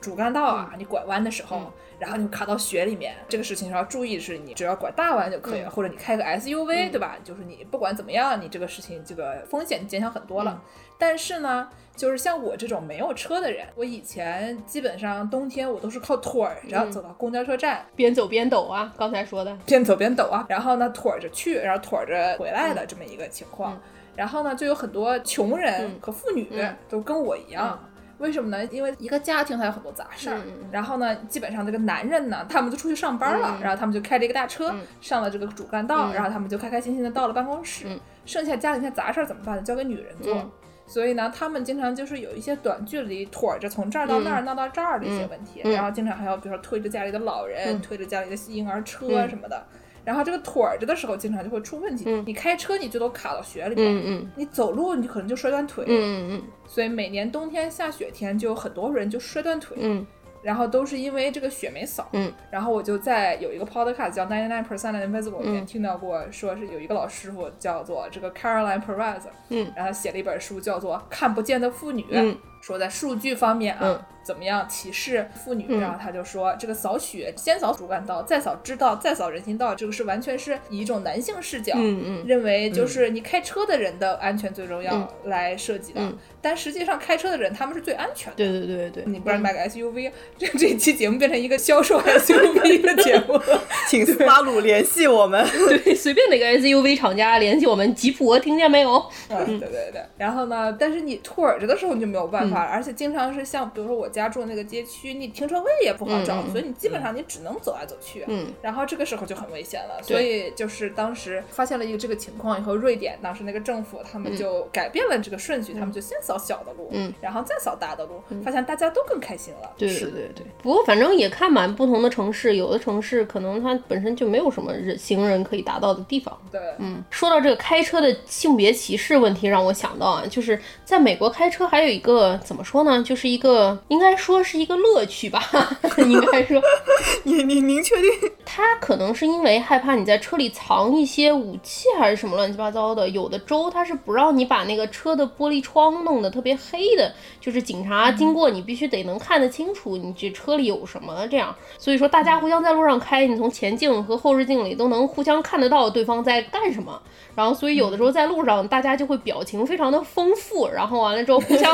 [0.00, 7.16] 主干道啊，你拐弯的时候，然后你卡到雪里面，这个事情要注意的，是你只要拐大弯就可以了，或者你开个 SUV，对吧？
[7.24, 10.62] 就是你不管怎么样，你这个事情这个风险减小很多了。
[10.98, 23.78] 但是呢，就是像我这种没有车的人，我以前基本上冬天我都是靠腿儿，然后走到公交车站，边走边抖啊，刚才说的，边走边抖啊，然后呢腿着去，然后腿着回来的这么一个情况。
[24.14, 26.48] 然后呢，就有很多穷人和妇女
[26.88, 27.78] 都跟我一样，
[28.18, 28.64] 为什么呢？
[28.72, 33.62] 因为一个家庭它有很多杂事儿，嗯然后呢，基本上这个男人呢，他们就出去上班了，嗯。
[33.62, 34.80] 然后他们就开着一个大车、嗯。
[35.00, 36.14] 上了这个主干道，嗯。
[36.14, 38.00] 然后他们就开开心心的到了办公室，嗯。
[38.24, 39.62] 剩下家里那些杂事儿怎么办呢？
[39.62, 40.34] 交给女人做。
[40.34, 40.50] 嗯。
[40.86, 45.72] 所以呢，他们经常就是有一些短距离拖着从这儿到那儿、闹到这儿的一些问题，嗯。
[45.72, 47.82] 然后经常还要比如说推着家里的老人，嗯。
[47.82, 49.28] 推着家里的婴儿车嗯。
[49.28, 49.66] 什么的。
[50.06, 52.04] 然后这个腿儿着的时候，经常就会出问题。
[52.06, 52.22] 嗯。
[52.24, 54.30] 你开车你最多卡到雪里面，嗯嗯。
[54.36, 55.84] 你走路你可能就摔断腿。
[55.88, 60.06] 嗯嗯所以每年冬天下雪天，就有很多人就摔断腿，嗯。
[60.42, 62.08] 然后都是因为这个雪没扫。
[62.12, 62.32] 嗯。
[62.52, 69.72] 然后我就在有一个 podcast 叫 Ninety Nine Percent Invisible 里面嗯听到过，说是有一个老师傅叫做这个 Caroline Perez，嗯。
[69.74, 72.36] 然后他写了一本书叫做《看不见的妇女》，嗯
[72.66, 73.80] 说在数据方面啊。
[73.82, 75.66] 嗯怎么样歧视妇女？
[75.68, 86.00] 嗯然后他就说，这个扫雪先扫主干道，再扫支道，再扫人行道，这个是完全是以一种男性视角，嗯嗯认为就是你开车的人的安全最重要嗯来设计的。
[86.00, 88.36] 嗯但实际上开车的人他们是最安全的。
[88.36, 93.40] 对对对对，你不然买个 SUV，这这一期节目变成一个销售 SUV 的节目。
[93.88, 95.44] 请斯巴鲁联系我们。
[95.84, 99.04] 对，随便哪个 SUV 厂家联系我们吉普，听见没有？
[99.28, 100.02] 嗯，对对对。
[100.18, 108.24] 然后呢，但是你拖着的时候你就没有办嗯而且经常是像比如说我家住的那个街区，你停车位也不好找，所以你基本上你只能走来走去。
[108.28, 108.46] 嗯。
[108.62, 117.12] 然后这个时候就很危险了，所以就是当时发现了一个这个情况以后，瑞典当时那个政府他们就改变了这个顺序，他们就先扫小的路，嗯。
[117.20, 119.72] 然后再扫大的路，发现大家都更开心了。
[119.76, 126.36] 对对对对，不过反正也看满不同的城市，有的城市可能它本身就没有什么人行人可以达到的地方。
[126.50, 135.42] 对，嗯，说到这个开车的性别歧视问题，让我想到啊，就是在美国开车还有一个怎么说呢，就是一个应该说是一个乐趣吧，
[135.98, 136.62] 应该说，
[137.24, 138.30] 你你您确定？
[138.46, 151.52] 他可能是因为害怕你在车里藏一些武器还是什么乱七八糟的，有的州他是不让你把那个车的玻璃窗弄得特别黑的，就是警察经过你必须得能看得清楚你这车里有什么这样。
[151.76, 157.02] 所以说大家互相在路上开，你从前镜和后视镜里都能互相看得到对方在干什么。
[157.34, 161.70] 然后，所以有的时候在路上，大家就会表情非常的丰富，然后完了之后互相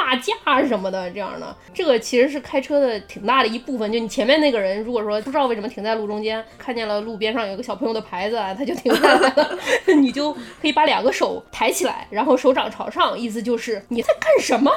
[0.00, 1.54] 骂架什么的，这样的。
[1.74, 3.92] 这个其实是开车的挺大的一部分。
[3.92, 9.58] 就你前面那个人，如果说不知道为什么停在路中间，看见了路边上有个小朋友的牌子啊，他就停下来了，
[9.98, 14.72] 你就可以把两个手抬起来，然后手掌朝上，意思就是你在干什么？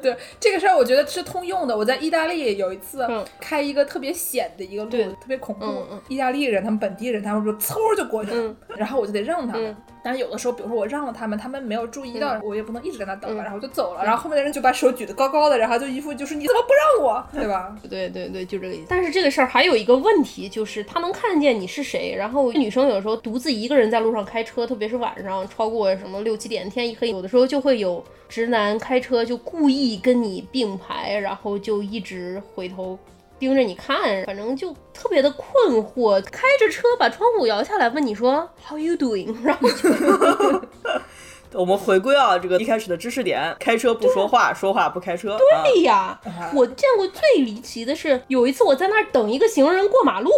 [0.00, 1.76] 对这个事儿，我觉得是通用的。
[1.76, 5.66] 我在意大利有一次嗯开一个特别险的一个路，对特别恐怖。
[5.66, 9.76] 嗯嗯意大利人他们本地人，他们说嗖就过去了，嗯然后我就得让他们。
[9.98, 14.04] 嗯但是有的时候，比如说我让了他们，他们没有注意到，嗯我也不能一直在那等吧，嗯然后就走了。
[14.04, 17.76] 然后后面的人就把手举得高高的，然后就一副就是你怎么不让我，对吧？
[17.90, 18.86] 对对对，就这个意思。
[18.88, 22.14] 但是这个事儿还有一个问题，就是他能看见你是谁。
[22.16, 32.98] 然后女生有时候独自一个人在路上开车，特别是晚上，超过什么六七点，天一黑，有的时候就会有直男开车就故意跟你并排，然后就一直回头。
[33.38, 36.22] 盯着你看，反正就特别的困惑。
[36.30, 39.88] 开着车把窗户摇下来，问你说 “How you doing”，然后就
[41.60, 45.34] 我们回归啊，这个一开始的知识点：开车不说话，说话不开车。
[45.34, 46.20] 啊、对呀，
[46.54, 50.30] 我见过最离奇的是，有一次我在那儿等一个行人过马路，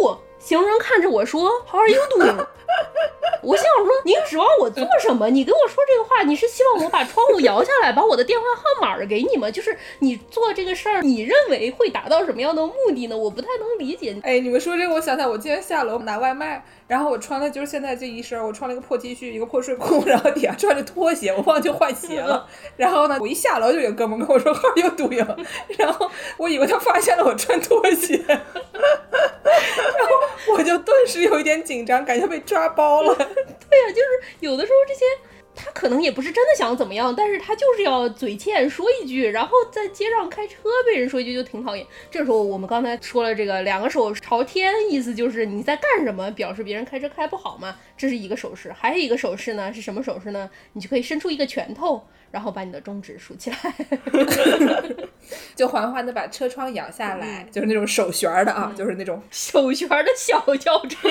[0.43, 2.45] 行人看着我说 “How are you doing”，
[3.43, 5.29] 我心想说你指望我做什么？
[5.29, 9.49] 你跟我说这个话，你是希望我把窗户摇下来，把我的电话号码给你吗？
[9.51, 13.15] 就是你做这个事儿，你认为会达到什么样的目的呢？
[13.15, 14.15] 我不太能理解。
[14.23, 22.45] 哎，你们说这个，我想想，我今天下楼拿外卖，然后我穿的就是现在这一身，我穿了一个破 T 恤，一个破睡裤， 然后底下穿着拖鞋，我忘记换鞋了。
[22.75, 25.45] 然后呢，我一下楼就有哥们跟我说 “How you doing”，
[25.77, 30.11] 然后我以为他发现了我穿拖鞋， 然后
[30.51, 33.15] 我就顿时有一点紧张，感觉被抓包了。
[33.15, 35.05] 对呀、就是有的时候这些。
[35.53, 41.85] 他可能也不是真的想怎么样，但是他就是要嘴欠说一句，然后在街上开车被人说一句就挺讨厌。
[42.09, 48.71] 这时候我们刚才说了这个两个手朝天，意思就是你在干什么，表示别人开车开不好嘛，这是一个手势。
[48.71, 50.49] 还有一个手势呢是什么手势呢？
[50.73, 53.57] 你就可以伸出一个拳头，然后把你的中指竖起来。
[55.55, 61.09] 就缓缓的把车窗摇下来，就是那种手旋儿的啊，就是那种 手旋儿的小轿车，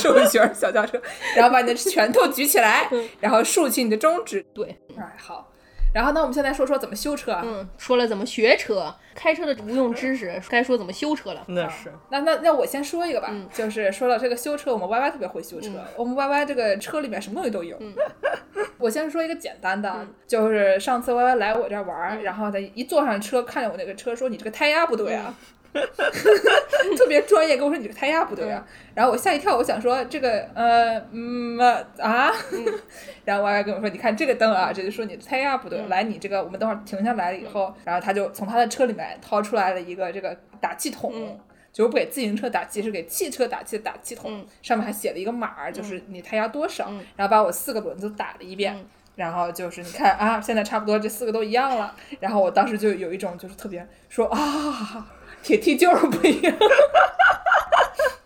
[0.00, 1.00] 手旋儿小轿车，
[1.34, 2.88] 然后把你的拳头举起来，
[3.20, 4.44] 然后竖起你的中指。
[4.52, 5.52] 对，哎，好。
[5.94, 7.42] 然后呢，我们现在说说怎么修车啊？
[7.44, 11.42] 嗯，说了怎么学车，开车的无用知识，该说怎么修车了。
[11.48, 17.78] 那是那那那我先说一个吧，就是说到这个修车，我们 Y Y 特别会修车，我们 Y Y 这个车里面什么东西都有。
[18.78, 25.34] 我先说一个简单的，就是上次 Y Y 来我这儿玩儿，然后他一坐上车，看见我那个车，说你这个胎压不对啊。
[26.96, 28.64] 特别专业跟我说你这个胎压不对啊，
[28.94, 31.58] 然后我吓一跳，我想说这个呃嗯
[31.98, 32.32] 啊，
[33.24, 41.38] 然后我还跟我说你看这个灯啊，这就说你胎压不对，来你这个我们等会儿停下来了以后，然后他就从他的车里面掏出来了一个这个打气筒，
[41.72, 48.76] 就是不给自行车打气，是给汽车打气的打气筒，上面还写了一个码，就是你胎压多少，然后把我四个轮子打了一遍。
[49.16, 51.94] 然后就是你看啊，现在差不多这四个都一样了。
[52.20, 55.06] 然后我当时就有一种就是特别说啊，
[55.46, 56.52] 铁 T 就是不一样。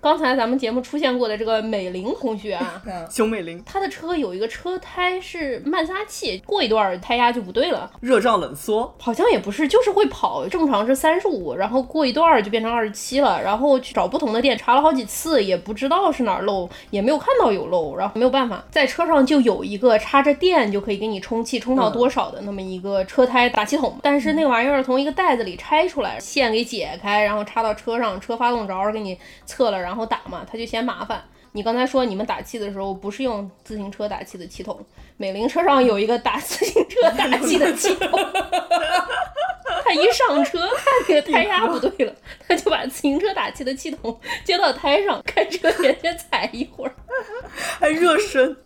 [0.03, 7.91] 刚才咱们节目出现过的这个美玲同学啊， 熊美玲，她的车有一个车胎是慢撒气，过一段胎压就不对了。
[8.01, 13.39] 热胀冷缩，好像也不是，就是会跑，正常是三十五，然后过一段就变成二十七了。
[13.43, 17.95] 然后去找不同的店查了好几次，也不知道是哪儿漏，也没有看到有漏。
[17.95, 23.99] 然后没有办法，在车上就有一个插着电就可以给你充气，充到多少的那么一个车胎打气筒。
[24.03, 30.01] 但是那玩意儿从一个袋子里拆出来，线给解开，然后插到车上，车发动着，给你测了，然后。
[30.11, 31.23] 打嘛，他就嫌麻烦。
[31.53, 34.85] 你刚才说你们打气的时候不是用自行车打气的气筒，
[35.19, 38.11] 美玲车上有一个打自行车打气的气筒。
[39.85, 42.13] 他一上车看那个胎压不对了，
[42.49, 46.95] 他就把自行车打气的气筒接到胎上，开车连先踩一会儿，
[47.79, 48.57] 还热身，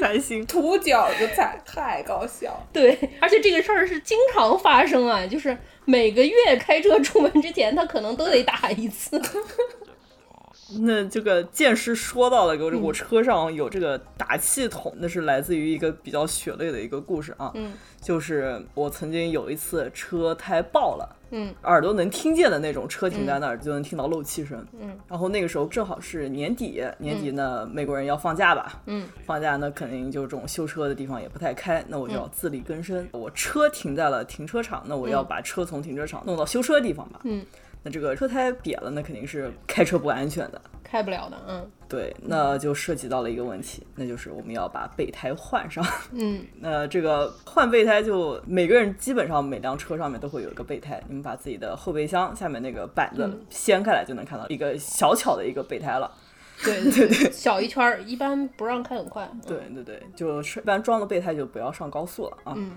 [0.00, 2.58] 还行，涂脚就踩，太搞笑。
[2.72, 9.20] 对，而且这个事儿是经常发生啊，就是每个月开车出门之前，他可能都得打一次。
[10.82, 17.50] 那这个剑师说到了，我我车上有这个打气筒，那是来自于一个比较血泪的一个故事啊。
[17.54, 24.66] 嗯，就是我曾经有一次车胎爆了，嗯，耳朵能听见的那种，车停在那儿就能听到漏气声。
[24.80, 33.08] 嗯，然后那个时候正好是年底，年底呢美国人要放假吧，嗯，放假那肯定就这种修车的地方也不太开，那我就要自力更生。
[33.12, 37.20] 我车停在了停车场，那我要把车从停车场弄到修车的地方吧。
[37.24, 37.44] 嗯。
[37.82, 41.36] 那这个车胎瘪了，那肯定是开车不安全的，开不了的。
[41.48, 45.82] 嗯，对，那就涉及到了一个问题，那就是我们要把备胎换上。
[46.12, 56.12] 嗯， 那这个换备胎就每个人基本上每辆车上面都会有一个备胎，你们把自己的后备箱下面那个板子掀开来，就能看到一个小巧的一个备胎了。
[56.62, 59.26] 对对对，小一圈儿，一般不让开很快。
[59.46, 62.52] 对对对，就是一般装了备胎就不要上高速了啊。
[62.54, 62.72] 嗯，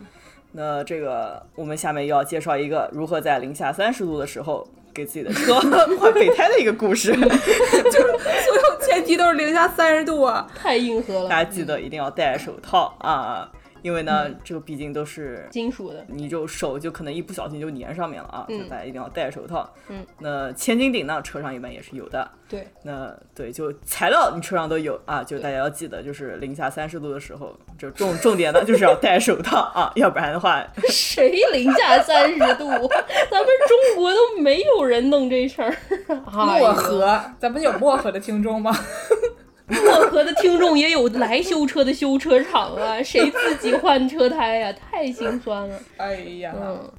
[0.53, 4.65] 那这个我们下面要介绍一个如何在零下三十度的时候。
[4.93, 5.59] 给自己的车
[5.99, 7.27] 换备胎的一个故事， 就是
[7.91, 11.29] 所有前提都是零下三十度啊，太硬核了。
[11.29, 13.49] 大家记得一定要戴手套啊。
[13.83, 18.45] 因为呢，这个毕竟都是金属的，你就手就可能一不小心就粘上面了啊！
[18.49, 19.69] 嗯，大家一定要戴手套。
[19.89, 22.27] 嗯，那千斤顶呢，车上一般也是有的。
[22.49, 32.65] 对，那对，就材料你车上都有啊，就大家要记得，就是零下三十度的时候，就重重点呢就是要戴手套啊，要不然的话， 谁零下三十度？
[33.29, 35.75] 咱们中国都没有人弄这事儿。
[36.31, 38.71] 漠河，咱们有漠河的听众吗？
[39.81, 44.73] 漠河的听众也有来修车的修车厂啊，谁自己换车胎呀？
[44.73, 45.79] 太心酸了。
[45.97, 46.91] 哎呀，嗯，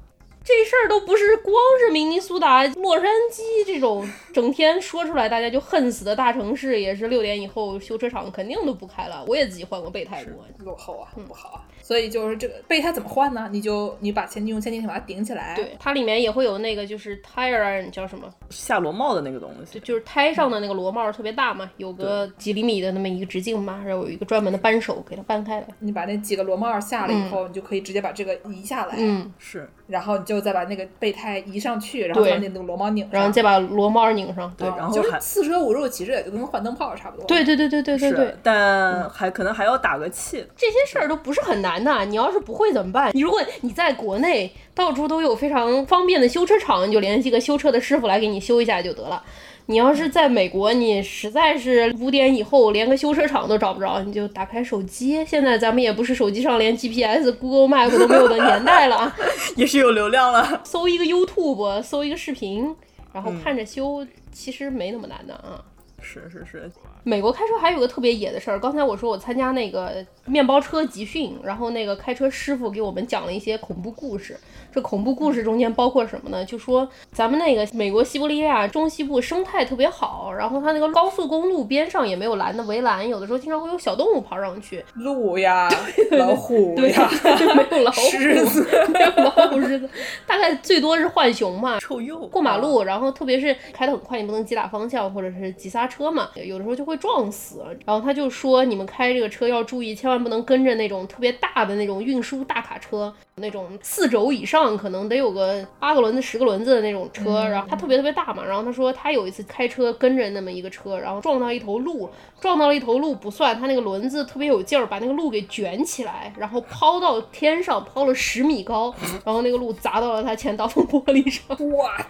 [0.45, 9.25] 这事儿都不是光是明尼苏达、洛杉矶这种整天说出来大家就恨死的大城市，也是六点以后修车厂肯定都不开了。
[9.27, 11.65] 我也自己换过备胎过，落后啊，不好啊。
[11.81, 13.49] 所以就是这个备胎怎么换呢？
[13.51, 18.31] 你就你把前用千斤顶把它顶起来，对，它里面也会有那个就是 tire 叫什么？
[18.51, 25.67] 下螺帽的那个东西，就是胎上的那个螺帽特别大嘛，有个几厘米的那么一个直径嘛，然后有一个专门的扳手给它扳开来。
[25.79, 37.27] 你把那几个螺帽下了以后，你就可以直接把这个移下来，嗯，是，然后你就再把那个备胎移上去，然后把那个螺帽拧上，然后再把螺帽拧上，对，然后就是四舍五入其实也就跟换灯泡差不多。
[37.27, 42.55] 对对对对对对对，但还可能还要打个气，这些事儿都不是很难的，你要是不。
[42.55, 43.11] 会怎么办？
[43.13, 49.21] 你如果你在国内到处都有非常方便的修车厂，你就联系个修车的师傅来给你修一下就得了。
[49.67, 55.25] 你要是在美国，你实在是五点以后连个修车厂都找不着，你就打开手机。
[55.25, 59.15] 现在咱们也不是手机上连 GPS、Google Map 都没有的年代了啊，
[59.57, 60.61] 也是有流量了。
[60.63, 62.75] 搜一个 YouTube，搜一个视频，
[63.11, 65.63] 然后看着修，其实没那么难的啊。
[65.99, 66.71] 是是是，
[67.07, 74.35] 美国开车还有个特别野的事儿，刚才我说我参加那个面包车集训，然后那个开车师傅给我们讲了一些恐怖故事。
[74.73, 76.43] 这恐怖故事中间包括什么呢？
[76.43, 84.83] 就说咱们那个美国西伯利亚中西部生态特别好，然后它那个高速公路边上也没有拦的围栏，有的时候经常会有小动物跑上去。
[84.95, 85.69] 鹿呀，
[86.11, 87.07] 老虎对呀，
[87.71, 89.87] 没有老虎，狮子没有老虎狮子，
[90.25, 91.79] 大概最多是浣熊嘛。
[91.79, 97.63] 臭鼬过马路，然后特别是开得很快，你不能急打方向或者是急刹车嘛，有的时候就会撞死。
[97.85, 107.43] 然后他就说，你们开这个车要注意，千万不能跟着那种特别大的那种运输大卡车，那种四轴以上可能得有个八个轮子、十个轮子的那种车。
[107.47, 108.43] 然后它特别特别大嘛。
[108.45, 118.93] 然后他说他有一次开车跟着那么一个车，然后撞到一头鹿，撞到了一头鹿不算，他那个轮子特别有劲儿，把那个鹿给卷起来，然后抛到天上，抛了十米高，
[119.25, 121.45] 然后那个鹿砸到了他前挡风玻璃上。
[121.75, 122.05] 哇，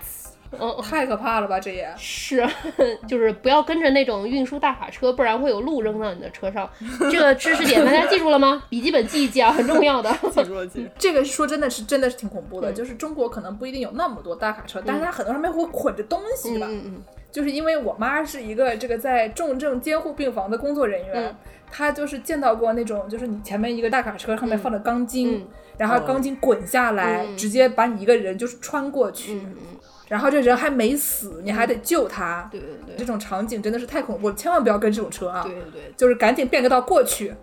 [0.52, 1.94] 嗯，太可怕了吧，这也。
[1.98, 2.46] 是，
[3.08, 6.70] 就是不要跟着那种运输大卡车，不然会有路扔到你的车上。
[7.12, 8.64] 这个知识点大家记住了吗？
[8.70, 10.10] 笔记本记一记啊，很重要的。
[10.32, 10.90] 记住了记住。
[10.98, 16.68] 这个说真的是真的是挺恐怖的，嗯就是中国可能不一定有那么多大卡车，但是它很多上面会捆着东西吧。
[16.70, 21.36] 嗯嗯就是因为我妈是一个这个在重症监护病房的工作人员，嗯
[21.70, 29.75] 她就是见到过那种，就是你前面一个大卡车上面放着钢筋，嗯然后钢筋滚下来，嗯直接把你一个人就是穿过去，嗯嗯，
[30.08, 32.48] 然后这人还没死，你还得救他。
[32.52, 35.44] 对对对这种场景真的是太恐怖了，千万不要跟这种车啊！
[35.44, 35.94] 对对对。
[35.98, 37.34] 就是赶紧变个道过去，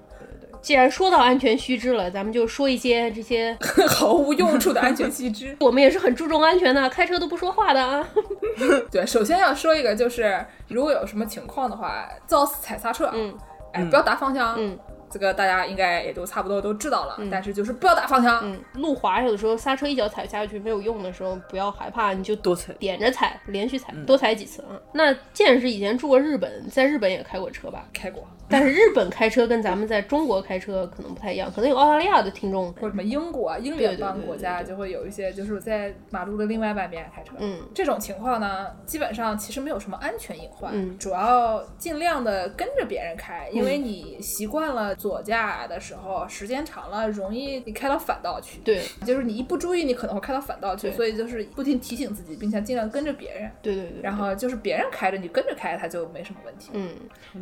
[0.60, 3.56] 既然说到安全须知了，咱们就说一些这些，
[3.88, 5.56] 毫无用处的安全须知。
[5.60, 8.06] 我们也是很注重安全的，开车都不说话的啊。
[8.90, 13.34] 对，首先要说一个，就是如果有什么情况的话，造死踩刹车，嗯
[13.72, 14.78] 哎，不要打方向，嗯
[15.12, 24.80] 这个大家应该也都差不多都知道了，但是就是不要打方向，嗯，路滑有的时候刹车一脚踩下去没有用的时候，不要害怕，你就多踩点着踩，连续踩，多踩几次啊。
[24.92, 27.86] 那剑是以前住过日本，在日本也开过车吧？
[27.92, 53.50] 开过， 但是日本开车跟咱们在中国开车可能不太一样，可能有澳大利亚的听众，或者什么英国、英对联邦国家就会有一些，就是在马路的另外半边开车，嗯这种情况呢，基本上其实没有什么安全隐患，嗯主要尽量的跟着别人开，因为你习惯了左驾的时候，时间长了容易你开到反道去，对就是你一不注意，你可能会开到反道去，所以就是不停提醒自己，并且尽量跟着别人。
[53.60, 56.70] 对对对，然后就是别人开着你跟着开，它就没什么问题。
[56.74, 56.94] 嗯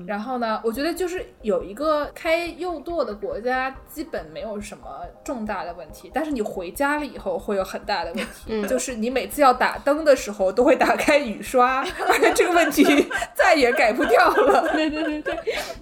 [0.06, 4.84] 然后呢，我觉得就是有一个开右舵的国家，基本没有什么
[5.22, 12.84] 重大的问题，但是你回家了以后会有很大的问题，嗯就是你每次要打灯的时候都会打开雨刷，而且这个问题
[13.34, 14.70] 再也改不掉了。
[14.72, 15.38] 对对对对，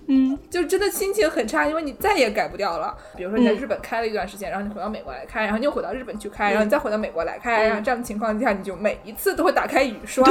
[0.09, 2.97] 嗯就真的心情很差，因为你再也改不掉了。
[3.17, 10.27] 比如说你在日本开了一段时间，然后你回到美国来开，然后你又回到日本去开，然后你再回到美国来开，然后这样的情况下，你就每一次都会打开雨刷。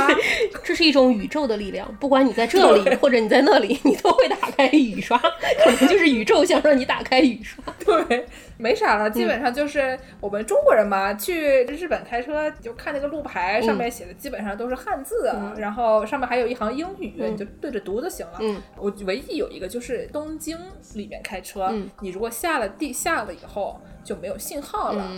[0.63, 7.63] 这是一种宇宙的力量，不管你在这里或者你在那里，你都会打开雨刷，可能就是宇宙想让你打开雨刷。
[7.85, 8.25] 对，
[8.57, 18.37] 没啥了，基本上就是我们中国人嘛，去日本开车就看那个路牌，上面写的基本上都是汉字，然后上面还有一行英语，你就对着读就行了。
[18.41, 18.61] 嗯。
[18.75, 20.57] 我唯一有一个就是东京
[20.95, 21.89] 里面开车，嗯。
[22.01, 25.09] 你如果下了地下了以后就没有信号了。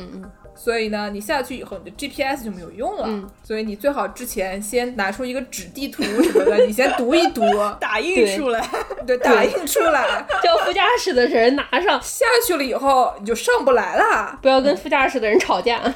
[0.55, 3.03] 所以呢，你下去以后，你的 GPS 就没有用了。
[3.07, 7.41] 嗯所以你最好之前先拿出一个纸地图什么的，你先读一读，
[7.79, 8.63] 打印出来，
[9.07, 10.25] 对，打印出来。
[10.43, 14.37] 叫副驾驶的人拿上，下去了以后，你就上不来了。
[14.41, 15.79] 不要跟副驾驶的人吵架。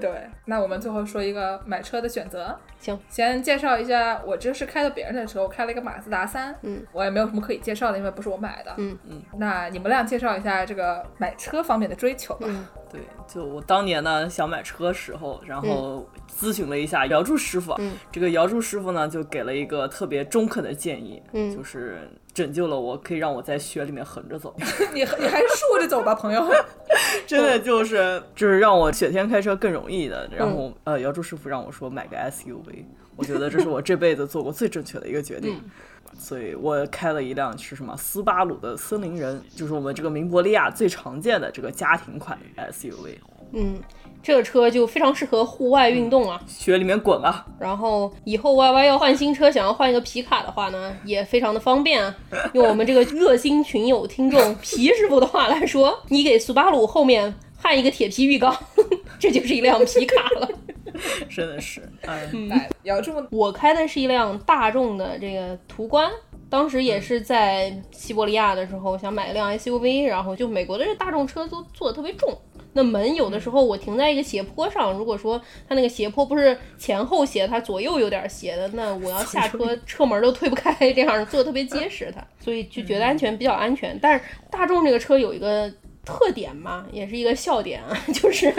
[0.00, 0.10] 对，
[0.46, 2.58] 那我们最后说一个买车的选择。
[2.78, 6.54] 行，先介绍一下，我这是开的别人的车，我开了一个马自达三。
[6.62, 8.72] 嗯，我也没有什么可以介绍的，因为不是我买的。
[8.78, 9.22] 嗯嗯。
[9.38, 12.46] 那你们俩介绍一下这个买车方面的追求吧。
[12.48, 24.54] 嗯对，就我当年呢想买车时候，然后咨询了一下姚柱师傅，嗯这个姚柱师傅呢就给了一个特别中肯的建议，嗯就是拯救了我，可以让我在雪里面横着走，
[24.92, 26.46] 你 你还是竖着走吧，朋友。
[27.26, 30.28] 真的就是就是让我雪天开车更容易的。
[30.36, 32.84] 然后、呃，姚柱师傅让我说买个 SUV，
[33.16, 35.58] 我觉得这是我这辈子做过最正确的一个决定。
[36.18, 42.38] 所以我开了一辆是什么斯巴鲁的森林人，就是我们这个明博利亚最常见的这个家庭款
[42.70, 43.16] SUV，
[43.52, 43.78] 嗯，
[44.26, 46.42] 这个车就非常适合户外运动啊。
[46.48, 47.46] 雪里面滚啊！
[47.60, 52.12] 然后以后 Y Y 要换新车，想要换一个皮卡的话呢，也非常的方便啊。
[52.52, 58.52] 用我们这个热心群友听众皮师傅的话来说，你给苏巴鲁后面焊一个铁皮浴缸，
[59.20, 60.48] 这就是一辆皮卡了。
[61.30, 66.10] 真的是，哎，来，姚这么我开的是一辆大众的这个途观，
[66.50, 72.36] 当时也是在西伯利亚的时候想买一辆 SUV，然后就美国的这大众车都做的特别重，
[72.76, 83.98] 那门有的时候我停在一个斜坡上，如果说它那个斜坡不是前后斜，它左右有点斜的，那我要下车车门都推不开，这样做的特别结实它，所以就觉得安全比较安全。
[84.00, 85.72] 但是大众这个车有一个。
[86.06, 88.50] 特点嘛，也是一个笑点啊， 就是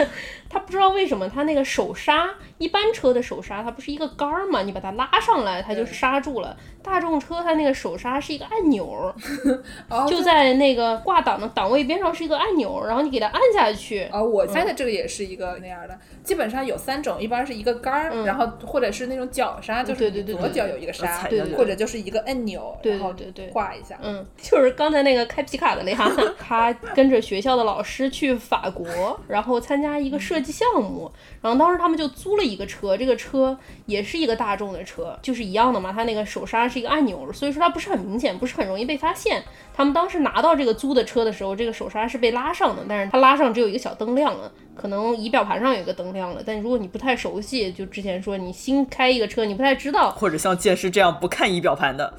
[0.48, 2.28] 他不知道为什么他那个手刹，
[2.58, 6.56] 一般车的手刹它不是一个杆儿嘛，你把它拉上来，它就刹住了。
[6.80, 9.14] 大众车它那个手刹是一个按钮，
[10.08, 14.04] 就在那个挂档的档位边上是一个按钮，然后你给它按下去。
[14.04, 23.14] 啊，我猜的这个也是一个那样的，基本上有三种，一般是一个杆儿，然后或者是那种脚刹，就是左脚有一个刹，对或者就是一个按钮，然后
[23.52, 23.98] 挂一下。
[24.02, 28.86] 嗯，就是刚才那个开皮卡的那哈， 他跟着学校的老师去法国，
[29.26, 31.10] 然后参加一个设计项目，
[31.40, 36.68] 然后当时他们就租了一个车，这个车也是一个大众的车，就是一样的嘛，它那个手刹。
[36.68, 39.42] 是一个按钮，所以说它不是很明显，不是很容易被发现。
[39.72, 46.42] 他们当时拿到这个租的车的时候，这个手刹是被拉上的，但是它拉上只有一个小灯亮了，可能仪表盘上有一个灯亮了。
[46.44, 52.12] 但如果你不太熟悉，就之前说你新开一个车，你不太知道，或者像剑师这样不看仪表盘的，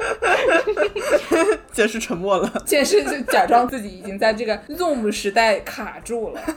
[1.72, 6.40] 剑师沉默了，解释就假装自己已经在这个 Zoom 时代卡住了。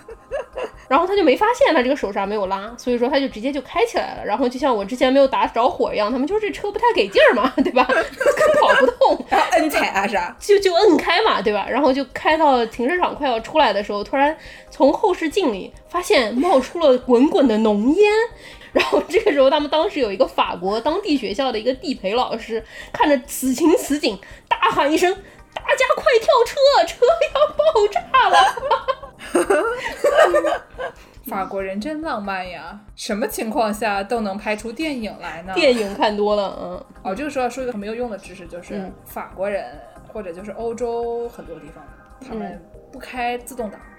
[0.90, 4.26] 然后他就没发现他这个手刹没有拉，所以说他就直接就开起来了。
[4.26, 7.84] 然后就像我之前没有打着火一样，他们就是这车不太给劲儿嘛， 对吧？
[7.86, 11.65] 跑不动，摁踩啊啥，就就摁开嘛，对吧？
[11.70, 14.36] 然后就开到停车场快要出来的时候，突然
[14.70, 18.11] 从后视镜里发现冒出了滚滚的浓烟。
[18.74, 24.20] 然后这个时候他们当时有一个法国当地学校的一个地陪老师，看着此情此景，
[24.50, 25.14] 大喊一声
[25.54, 26.56] ：“大家快跳车，
[26.88, 28.38] 车要爆炸了！
[31.26, 32.78] ”法国人真浪漫呀！
[32.95, 35.54] 什么情况下都能拍出电影来呢？
[35.56, 36.86] 电影看多了，嗯。
[37.04, 39.80] 哦，这个时候要说一个很没有用的知识，就是法国人
[40.12, 41.82] 或者就是欧洲很多地方，
[42.28, 43.93] 他们不开自动挡，嗯，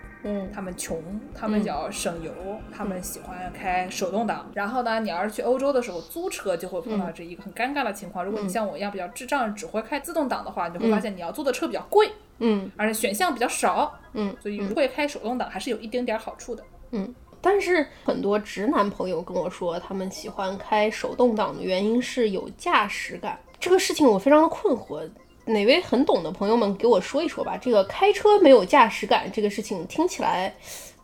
[0.53, 1.03] 他们穷，
[1.35, 2.33] 他们要省油，
[2.73, 4.51] 他们喜欢开手动挡。
[4.55, 8.25] 然后呢，你要是去欧洲的时候租车，就会碰到这一个很尴尬的情况。
[8.25, 12.11] 如果你像我一样比较智障，只会开自动挡的话，你就会发现你要租的车比较贵。
[12.39, 17.15] 嗯，而且选项比较少，嗯，所以会开手动挡还是有一丁点好处的，嗯。
[17.41, 23.39] 但是很多直男朋友跟我说，他们喜欢开手动挡的原因是有驾驶感。
[23.61, 25.07] 这个事情我非常的困惑，
[25.47, 27.59] 哪位很懂的朋友们给我说一说吧。
[27.61, 30.55] 这个开车没有驾驶感这个事情听起来，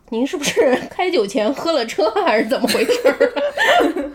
[0.09, 4.13] 您是不是开酒前喝了车还是怎么回事？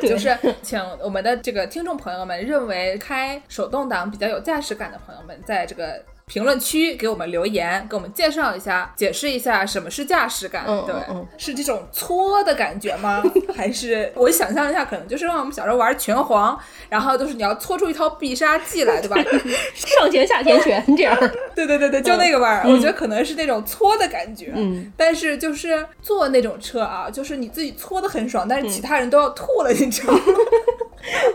[0.02, 10.64] 就是请我们的这个听众朋友们认为开手动挡比较有驾驶感的朋友们，在这个评论区给我们留言，给我们介绍一下，解释一下什么是驾驶感。
[10.86, 10.94] 对，
[11.38, 13.22] 是这种搓的感觉吗？
[13.56, 16.56] 还是我想象一下，可能就是让我们小时候玩拳皇，
[16.88, 19.16] 然后就是你要搓出一套必杀技来，对吧？
[19.74, 21.16] 上前下前拳这样。
[21.56, 24.52] 对对对对，就那个玩意儿，我觉得可能是那种搓的感觉。
[24.54, 24.92] 嗯。
[24.96, 30.20] 但是就是坐那种车啊，就是你自己搓的很爽，但是其他人都要吐了，你知道吗？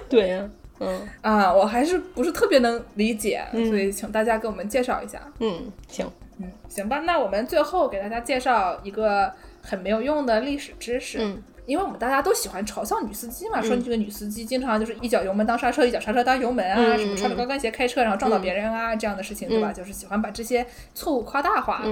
[0.07, 0.49] 对呀。
[0.85, 5.19] 嗯啊，我还是不是特别能理解，所以请大家给我们介绍一下。
[5.39, 6.99] 嗯，行，嗯，行吧。
[6.99, 9.31] 那我们最后给大家介绍一个
[9.61, 11.19] 很没有用的历史知识。
[11.21, 19.71] 嗯，因为我们大家都喜欢嘲笑女司机嘛，说你这个女司机经常就是一脚油门当刹车，一脚刹车当油门啊，什么穿着高跟鞋开车然后撞到别人啊这样的事情，对吧？
[19.71, 21.83] 就是喜欢把这些错误夸大化。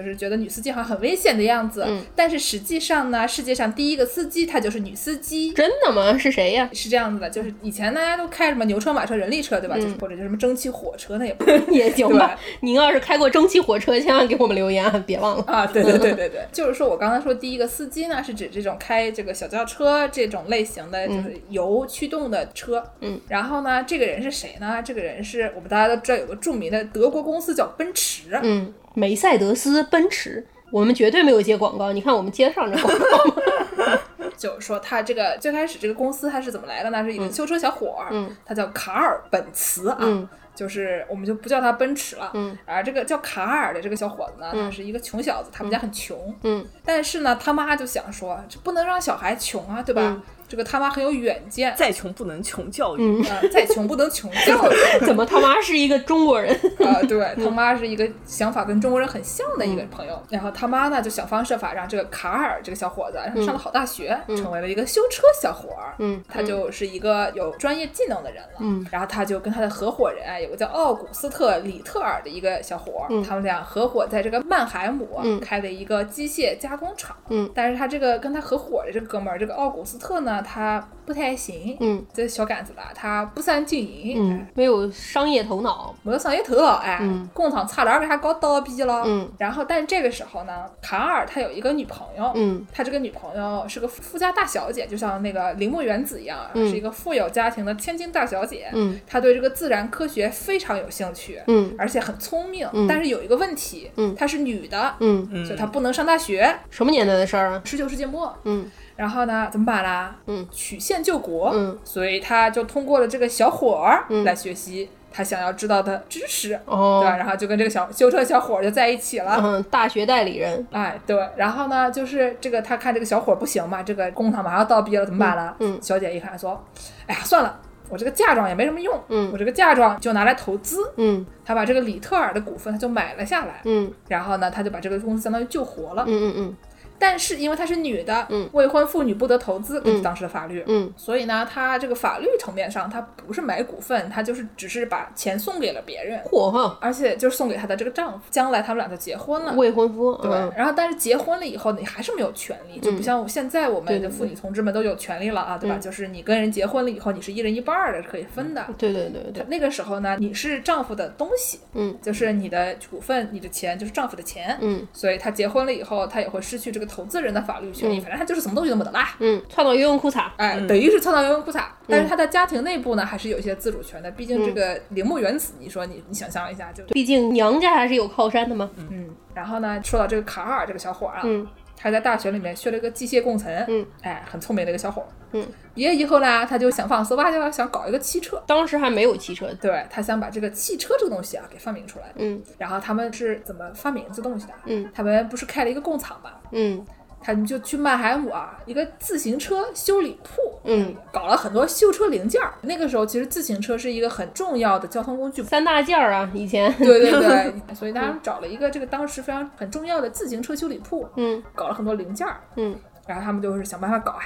[0.00, 0.06] 嗯。
[0.06, 6.16] 就是觉得女司机好像很危险的样子，但是实际上呢，世界上第一个司机她就是女司机，真的吗？
[6.18, 6.68] 是谁呀？
[6.72, 9.76] 是这样子的，就是以前大家都开什么牛车、马车、人力车，对吧？
[9.76, 12.38] 就是或者就什么蒸汽火车，那也不 也行吧。
[12.60, 15.66] 您要是开过蒸汽火车，千万给我们留言啊，别忘了啊！
[15.66, 22.84] 对对对对对， 就是说我刚才说第一个司机呢，是指这种开这个小轿车这种类型的，就是油驱动的车。
[23.00, 24.82] 嗯，然后呢，这个人是谁呢？
[24.84, 28.38] 这个人是我们大家都知道有个著名的德国公司叫奔驰。
[28.42, 30.44] 嗯，梅赛德斯奔驰。
[30.72, 33.98] 我们绝对没有接广告，你看我们接上这广告吗？
[34.36, 37.04] 就是说，他这个最开始这个公司他是怎么来的呢？
[37.04, 38.12] 是一个修车小伙儿，
[38.44, 42.32] 他叫卡尔本茨啊，就是我们就不叫他奔驰了。
[42.34, 46.34] 嗯，而这个叫卡尔的这个小伙子呢，他是一个穷小子，他们家很穷。
[46.42, 50.20] 嗯，但是呢，他妈就想说，这不能让小孩穷啊，对吧？
[50.48, 54.76] 这个他妈很有远见，再穷不能穷教育，再穷不能穷教育。
[55.04, 57.02] 怎么他妈是一个中国人啊？
[57.08, 60.22] 对他妈是一个想法跟中国人很像的一个朋友。
[60.30, 65.94] 然后他妈呢就想方设法让这个卡尔这个小伙子让他上了好大学，成为了一个修车小伙儿。
[65.98, 68.58] 嗯，他就是一个有专业技能的人了。
[68.60, 75.08] 嗯，然后他就跟他的合伙人有个叫奥古斯特里特尔的一个小伙儿，他们俩合伙在这个曼海姆
[75.40, 77.16] 开了一个机械加工厂。
[77.30, 80.35] 嗯，但是他这个跟他合伙的这个哥们儿，这个奥古斯特呢。
[80.36, 87.28] 呢，他不太行，嗯，这小杆子吧，他不善经营，嗯，没有商业头脑，没有商业头脑，哎，嗯。
[87.32, 92.66] 工厂差点给他搞倒闭了，嗯，然后但这个时候呢，卡尔他有一个女朋友，嗯。
[92.72, 96.68] 他这个女朋友是个富家大小姐，就像那个铃木原子一样，嗯。
[96.68, 99.00] 是一个富有家庭的千金大小姐，嗯。
[99.06, 101.74] 她对这个自然科学非常有兴趣，嗯。
[101.78, 102.86] 而且很聪明，嗯。
[102.88, 104.14] 但是有一个问题，嗯。
[104.16, 107.62] 她是女的，嗯，所以她不能上大学，什么年代的事儿啊？
[107.64, 110.16] 十九世纪末，嗯然后呢，怎么办啦？
[110.26, 111.50] 嗯，曲线救国。
[111.54, 117.14] 嗯，所以他就通过了这个小伙儿来学习他想要知道的知识，哦对吧？
[117.14, 119.38] 哦，然后就跟这个小修车小伙儿就在一起了。
[119.42, 125.54] 嗯，大学代理人，哎，对，然后呢，就是这个他看这个小伙儿不行嘛，这个工厂马上要倒闭了，怎么办呢？
[125.60, 126.62] 嗯嗯小姐一看说，
[127.06, 127.60] 哎呀，算了。
[127.88, 130.92] 我这个嫁妆也没什么用，嗯我这个嫁妆就拿来投资。
[130.96, 136.02] 嗯他把这个里特尔的股份他就买了下来，嗯然后呢，他就把这个公司相当于救活了。
[136.08, 136.56] 嗯嗯嗯
[136.98, 138.48] 但是因为她是女的，嗯。
[138.52, 140.92] 未婚妇女不得投资，根据当时的法律，嗯。
[140.96, 149.52] 所以呢，她这个法律层面上，她不是买股份，她就是只是把钱送给了别人，嚯哈，而且就是送给她的这个丈夫，将来他们俩就结婚了。
[149.54, 155.76] 未婚夫，对，嗯然后但是结婚了以后，你还是没有权利，就不像现在我们的妇女同志们都有权利了啊，对吧？
[155.78, 158.64] 就是你跟人结婚了以后，你是一人一半儿的，是可以分的。
[158.78, 161.96] 对对对对，那个时候呢，你是丈夫的东西，嗯。
[162.02, 164.86] 就是你的股份、你的钱就是丈夫的钱，嗯。
[164.92, 169.14] 所以她结婚了以后，她也会失去这个投资人的法律权益，反正他就是什么东西都没得啦。
[169.18, 174.10] 嗯，创造游泳裤衩，哎，等于是创造游泳裤衩，但是他的家庭内部呢，还是有一些自主权的。
[174.12, 179.08] 毕竟这个铃木原子，你说你你想象一下，就毕竟娘家还是有靠山的嘛，嗯。
[179.34, 181.46] 然后呢，说到这个卡尔这个小伙儿啊，嗯
[181.76, 185.08] 他在大学里面学了一个机械工程，嗯，哎，很聪明的一个小伙儿。
[185.32, 192.06] 嗯，毕业以后呢，他就想放肆，哇就要想搞一个汽车，当时还没有汽车，对他想把这个汽车这个东西啊给发明出来。
[192.16, 194.52] 嗯然后他们是怎么发明这东西的？
[194.66, 196.30] 嗯他们不是开了一个工厂嘛？
[196.52, 196.84] 嗯
[197.26, 202.54] 他们就去曼海姆啊，一个自行车修理铺，嗯，搞了很多修车零件儿。
[202.60, 205.42] 那个时候其实自行车是一个很重要的交通工具。
[205.42, 211.42] 三大件儿啊，以前，对对对， 所以他们找了一个这个当时非常很重要的自行车修理铺，嗯。
[211.52, 212.76] 搞了很多零件儿，嗯。
[213.08, 214.20] 然后他们就是想办法搞啊，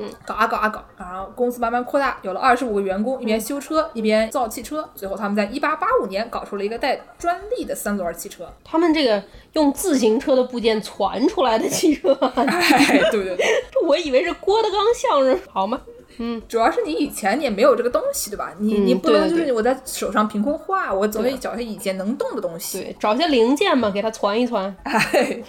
[0.00, 8.50] 嗯，搞啊搞啊搞，然后公司慢慢扩大，有了二十五个员工，一边修车一边造汽车，最后他们在一八八五年搞出了一个带专利的三轮汽车。
[8.64, 9.22] 他们这个
[9.52, 15.80] 用自行车的部件传出来的汽车，哎，对对对，这 我以为是郭德纲相声，好吗？
[16.22, 18.52] 嗯主要是你以前你也没有这个东西，对吧？
[18.58, 22.82] 你、嗯你不能就是我在手上凭空画，我总得找些以前能动的东西。
[22.82, 24.74] 对，找些零件嘛，给它传一传。
[24.82, 25.42] 哎，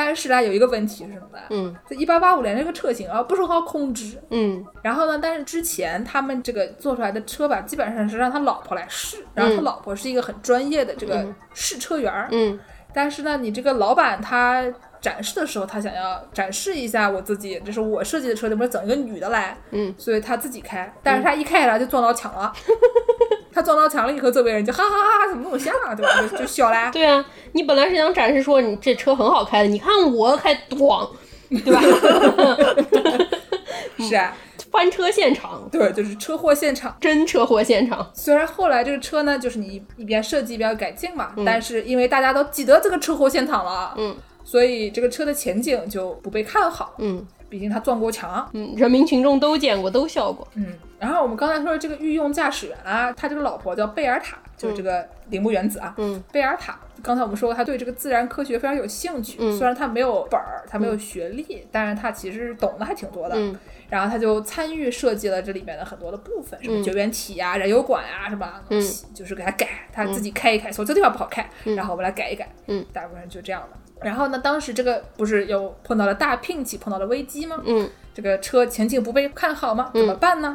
[0.00, 1.38] 但是呢，有一个问题是什么呢？
[1.50, 4.16] 嗯这一八八五年这个车型啊，不是很好控制。
[4.30, 12.28] 嗯然后呢，但是之前他们这个做出来的车吧，基本上是让他老婆来试，然后他嗯老婆是一个很专业的这个试车员儿。
[12.30, 12.56] 嗯
[12.94, 14.64] 但是呢，你这个老板他
[15.00, 19.58] 展示的时候，他想要展示一下我自己，这是我设计的车，能不能整一个女的来？
[19.72, 22.52] 嗯，所以他自己开，但是他一开来就撞到墙了。
[23.58, 26.12] 他撞到墙了以后，周围人就哈哈哈哈，怎么那么像啊，对吧？
[26.30, 26.92] 就就笑啦。
[26.92, 31.08] 对啊，你本来是想展示说你这车很好开的，你看我开咣，
[31.50, 31.82] 对吧？
[33.98, 34.32] 是啊，
[34.70, 36.96] 翻车现场，对，就是车祸现场。
[37.00, 38.08] 真车祸现场。
[38.14, 44.14] 虽然后来这个车呢，就是你一边设计一边改进嘛，但是因为大家都记得这个车祸现场了，嗯，
[44.44, 46.94] 所以这个车的前景就不被看好。
[46.98, 50.46] 嗯毕竟它撞过墙，嗯，人民群众都见过，都笑过。
[50.54, 50.66] 嗯。
[50.98, 56.78] 然后我们刚才说的这个御用驾驶员啊，他这个老婆叫贝尔塔，就是这个铃木原子啊，嗯贝尔塔。
[57.00, 63.34] 刚才我们说过，他对这个自然科学非常有兴趣，嗯虽然他没有本儿，他没有学历，但是他其实懂得还挺多的。
[63.36, 63.56] 嗯
[63.88, 73.78] 然后他就参与设计了这里面的很多的部分，什么嗯绝缘体呀、燃油管啊、什么东西，就是给他改，他自己开一开，说这地方不好开，然后我们来改一改，嗯，大部分人就这样的。
[74.06, 77.62] 然后呢，当时这个不是又碰到了大聘期，碰到了危机吗？
[77.64, 79.90] 嗯这个车前景不被看好吗？
[79.94, 80.54] 怎么办呢？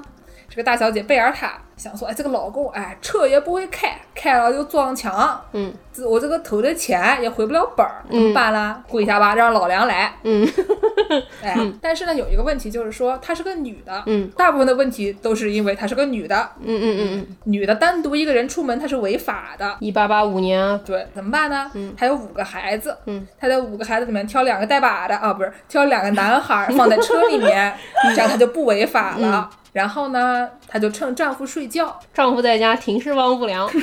[0.53, 1.59] 这个大小姐贝尔塔。
[1.83, 8.81] 想说，哎，这个老公，哎，车也不会开，开了就撞墙，嗯这我这个投的钱也回不了本儿，怎么办啦？
[8.87, 10.13] 跪下吧，让老梁来。
[10.23, 10.47] 嗯
[11.43, 19.75] 哎，但是呢，有一个问题就是说，她是个女的，嗯，大部分的问题都是因为她是个女的，嗯嗯嗯嗯， 女的单独一个人出门她是违法的。
[19.79, 21.69] 一八八五年啊，对，怎么办呢？
[21.73, 27.75] 嗯，还有五个孩子，嗯，她在五个孩子里面挑两个带把的啊，不是挑两个男孩儿放在车里面，
[28.15, 29.49] 这样她就不违法了。
[29.73, 31.72] 然后呢，她就趁丈夫睡觉，
[32.13, 33.69] 丈夫在家停尸忘不良。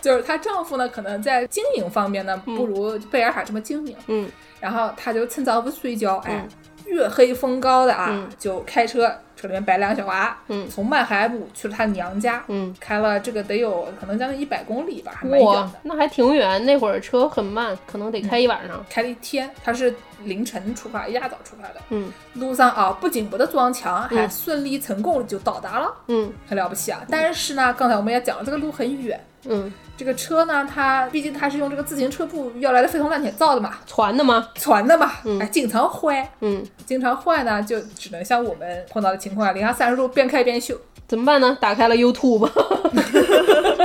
[0.00, 3.96] 就是她丈夫呢，可能在经营方面呢，不如贝尔海这么精明。
[4.06, 4.28] 嗯
[4.60, 6.46] 然后她就趁早不睡觉，哎，
[6.86, 9.10] 月黑风高的啊，嗯就开车，
[9.40, 16.64] 车里面摆两个小娃，嗯从曼海姆去了他娘家，嗯，开了这个得有可能将近一百公里吧，还蛮远哇的，，那还挺远。
[16.66, 18.84] 那会儿车很慢，可能得开一晚上。
[18.90, 19.50] 开了一天。
[19.64, 19.94] 他是
[20.24, 27.00] 凌晨出发，一大早出发的，嗯路上啊不仅不得撞墙，还嗯顺利成功就到达了，嗯很了不起啊。
[27.08, 29.18] 但是呢，刚才我们也讲了，这个路很远。
[29.46, 34.46] 嗯，这个车呢，它毕竟它是用这个自行车布要来的废铜烂铁造的嘛，传的吗？
[34.54, 35.10] 传的嘛，
[35.40, 40.76] 哎，经常坏，嗯，经常坏呢，就只能像我们碰到的情况，零下三十度边开边秀，
[41.08, 41.56] 怎么办呢？
[41.60, 42.48] 打开了 YouTube。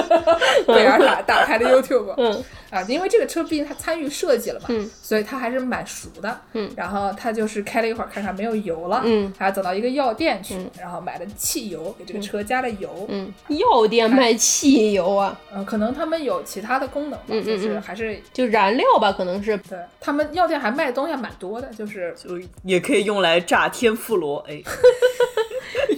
[0.68, 2.44] 贝尔塔打开的 YouTube，嗯。
[2.72, 4.90] 啊，因为这个车毕竟他参与设计了嘛，嗯。
[5.02, 6.70] 所以他还是蛮熟的，嗯。
[6.76, 17.82] 然后他就是开了一会儿，看看没有油了，嗯，还要走到一个药店去，然后买了汽油，给这个车加了油，嗯，药店卖汽油啊，嗯、可能他们有其他的功能吧，嗯嗯就是嗯。
[17.82, 19.56] 还是就燃料吧，可能是。
[19.70, 24.62] 对他们药店还卖的东西还蛮多的，就是就也可以用来炸天妇罗，哎，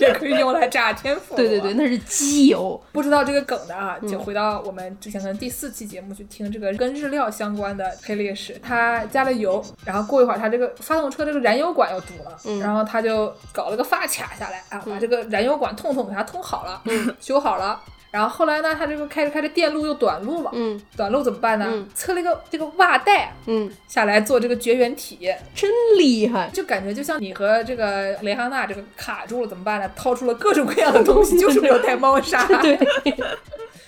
[0.08, 2.82] 也可以用来炸天妇罗，对对对，那是机油。
[2.92, 8.60] 不知道这个梗的啊，嗯就回到我们之前可能第四期节目去听这个跟日料相关的黑历史。
[8.64, 16.82] 他加了油，然后过一会儿他这个发动车这个燃油管又堵了，嗯然后他就搞了个发卡下来啊，把这个燃油管通通给它通好了，
[17.20, 17.80] 修好了。
[18.10, 21.66] 然后后来呢，他这个开着开着电路又短路了，嗯短路怎么办呢？
[21.70, 26.50] 嗯测了一个这个袜带嗯，下来做这个绝缘体，真厉害。
[26.54, 29.92] 就感觉就像你和这个雷哈娜这个卡住了怎么办呢？
[29.96, 32.44] 掏出了各种各样的东西，就是没有带猫砂。
[32.62, 32.80] 对，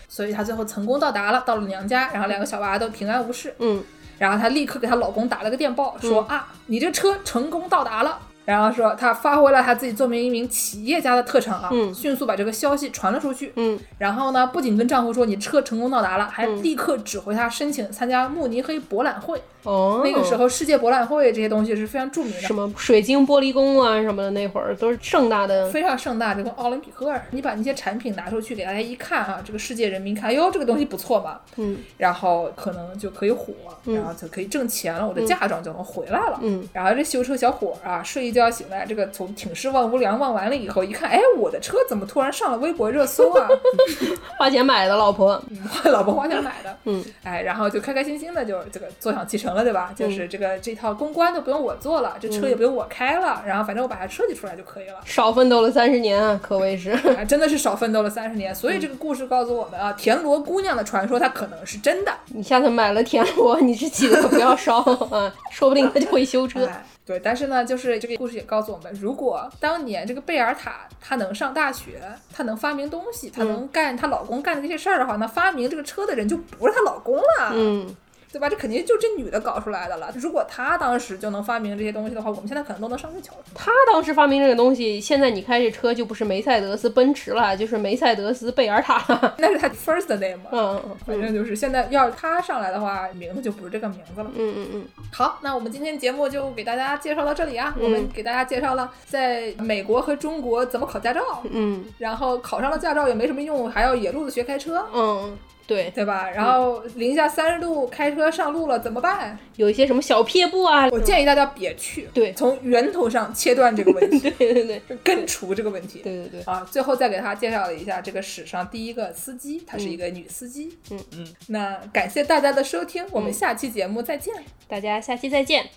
[0.08, 3.56] 所以她最后成功到达了，到了娘家，然后两个小娃都平安无事。
[3.60, 3.84] 嗯
[4.18, 8.20] 然后她立刻给她老公打了个电报，说、啊，你这车成功到达了。
[8.50, 13.54] 然后说她发挥了她自己作为一名企业家的特长啊，嗯迅速把这个消息传了出去。
[13.58, 19.40] 嗯然后呢，不仅跟丈夫说你车成功到达了，还立刻指挥他申请参加慕尼黑博览会。
[19.64, 22.56] 哦，那个时候世界博览会这些东西是非常著名的什。
[22.56, 25.70] 么水晶玻璃宫啊什么的，那会儿都是盛大的。
[25.70, 33.54] 非常盛大，就跟奥林匹克，你把那些产品拿出去给大家一看啊，这个世界人民看，哟，这个东西不错嘛，嗯然后可能就可以火，
[33.86, 36.40] 嗯然后就可以挣钱了，我的嫁妆就能回来了。
[36.42, 43.48] 嗯然后这修车小伙儿啊，睡一觉醒来，这个从挺尸望无良望完了以后，一看，哎，我的车怎么突然上了微博热搜啊？
[44.38, 45.42] 花钱买的老婆。
[45.84, 49.92] 我 老婆花钱买的，嗯哎，然后就开开心心的就这个坐享其成了，对吧？
[49.96, 55.00] 就是这个这套公关都不用我做了，这车也不用我开了，然后反正我把它设计出来就可以了。
[55.06, 56.92] 少奋斗了三十年啊，可谓是。
[56.92, 62.14] 啊，真的是少奋斗了三十年，所以这个故事告诉我们啊，田螺姑娘的传说它可能是真的。
[62.28, 64.78] 你下次买了田螺，你这记得不要烧
[65.12, 66.66] 啊， 说不定他就会修车。
[66.66, 72.02] 哎，对，但是呢，就是这个故事也告诉我们，如果当年这个贝尔塔她能上大学，
[72.32, 77.52] 她能发明东西，她能干她老公干的这些事儿的话，那发明这个车的人就不是她老公了。
[77.54, 77.96] 嗯，
[78.32, 78.48] 对吧？
[78.48, 80.12] 这肯定就这女的搞出来的了。
[80.16, 83.44] 如果她当时就能发明这些东西的话，我们现在可能都能上月球了。
[83.54, 89.36] 她当时发明这个东西，现在你开这车就不是梅赛德斯奔驰了，就是梅赛德斯贝尔塔了。
[89.40, 90.50] 那是她 first name 嘛。
[90.52, 94.32] 嗯嗯反正就是现在要是她上来的话，名字就不是这个名字了。
[94.36, 97.74] 嗯嗯嗯，好，那我们今天节目就给大家介绍到这里啊。
[97.78, 105.36] 嗯我们给大家介绍了在美国和中国怎么考驾照，嗯然后考上了驾照也没什么用，还要野路子学开车，嗯，
[105.70, 106.28] 对，对吧？
[106.32, 109.38] 然后零下三十度开车上路了怎么办？
[109.56, 116.00] 有一些什么小撇步啊，我建议大家别去，对从源头上切断这个问题， 对对对根除这个问题。
[116.00, 120.76] 对对对，啊，最后再给他介绍了一下这个史上第一个司机，她是一个女司机。
[120.90, 121.28] 嗯嗯。
[121.50, 124.34] 那感谢大家的收听，我们下期节目再见。
[124.68, 125.70] 大家下期再见。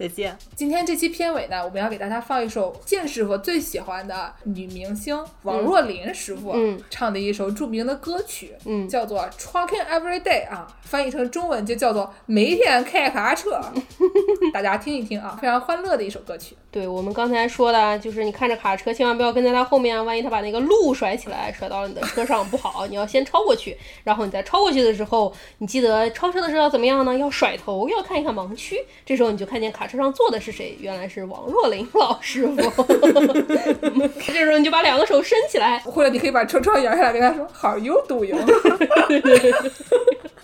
[0.00, 0.34] 再见。
[0.56, 13.60] 今天这期片尾呢，我们要给大家放一首剑师傅最喜欢的女明星王若琳师傅、嗯唱的一首著名的歌曲，嗯叫做《Trucking Every Day》啊，翻译成中文就叫做每天开卡车。
[14.54, 16.56] 大家听一听啊，非常欢乐的一首歌曲。
[16.70, 22.86] 对我们刚才说的，就是你看着卡车，千万不要跟在他后面，万一他把那个路甩起来，甩到了你的车上不好。
[22.86, 27.18] 你要先超过去，然后你在超过去的时候，你记得超车的时候要怎么样呢？
[27.18, 28.78] 要甩头，要看一看盲区。
[29.04, 32.54] 这时候你就看见卡车上坐的是谁，原来是王若琳老师傅。
[34.24, 38.38] 这时候你就把两个手伸起来，或者你可以把车窗摇下来，跟他说 “How you doing？”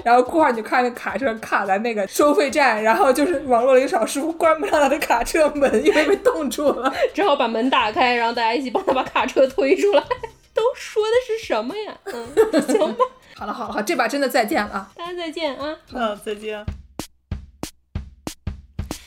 [0.04, 6.92] 然后过会儿你就看那卡车卡在那个收费站，然后就是王若琳老师傅关不上他的卡车门，因为被冻住了。
[7.14, 10.02] 只好把门打开，然后大家一起帮他把卡车推出来。
[10.54, 11.94] 都说的是什么呀？
[12.04, 13.04] 嗯，行吧，
[13.36, 14.90] 好了好了好，这把真的再见了啊！
[14.96, 15.76] 大家再见啊。
[15.92, 16.64] 嗯，再见。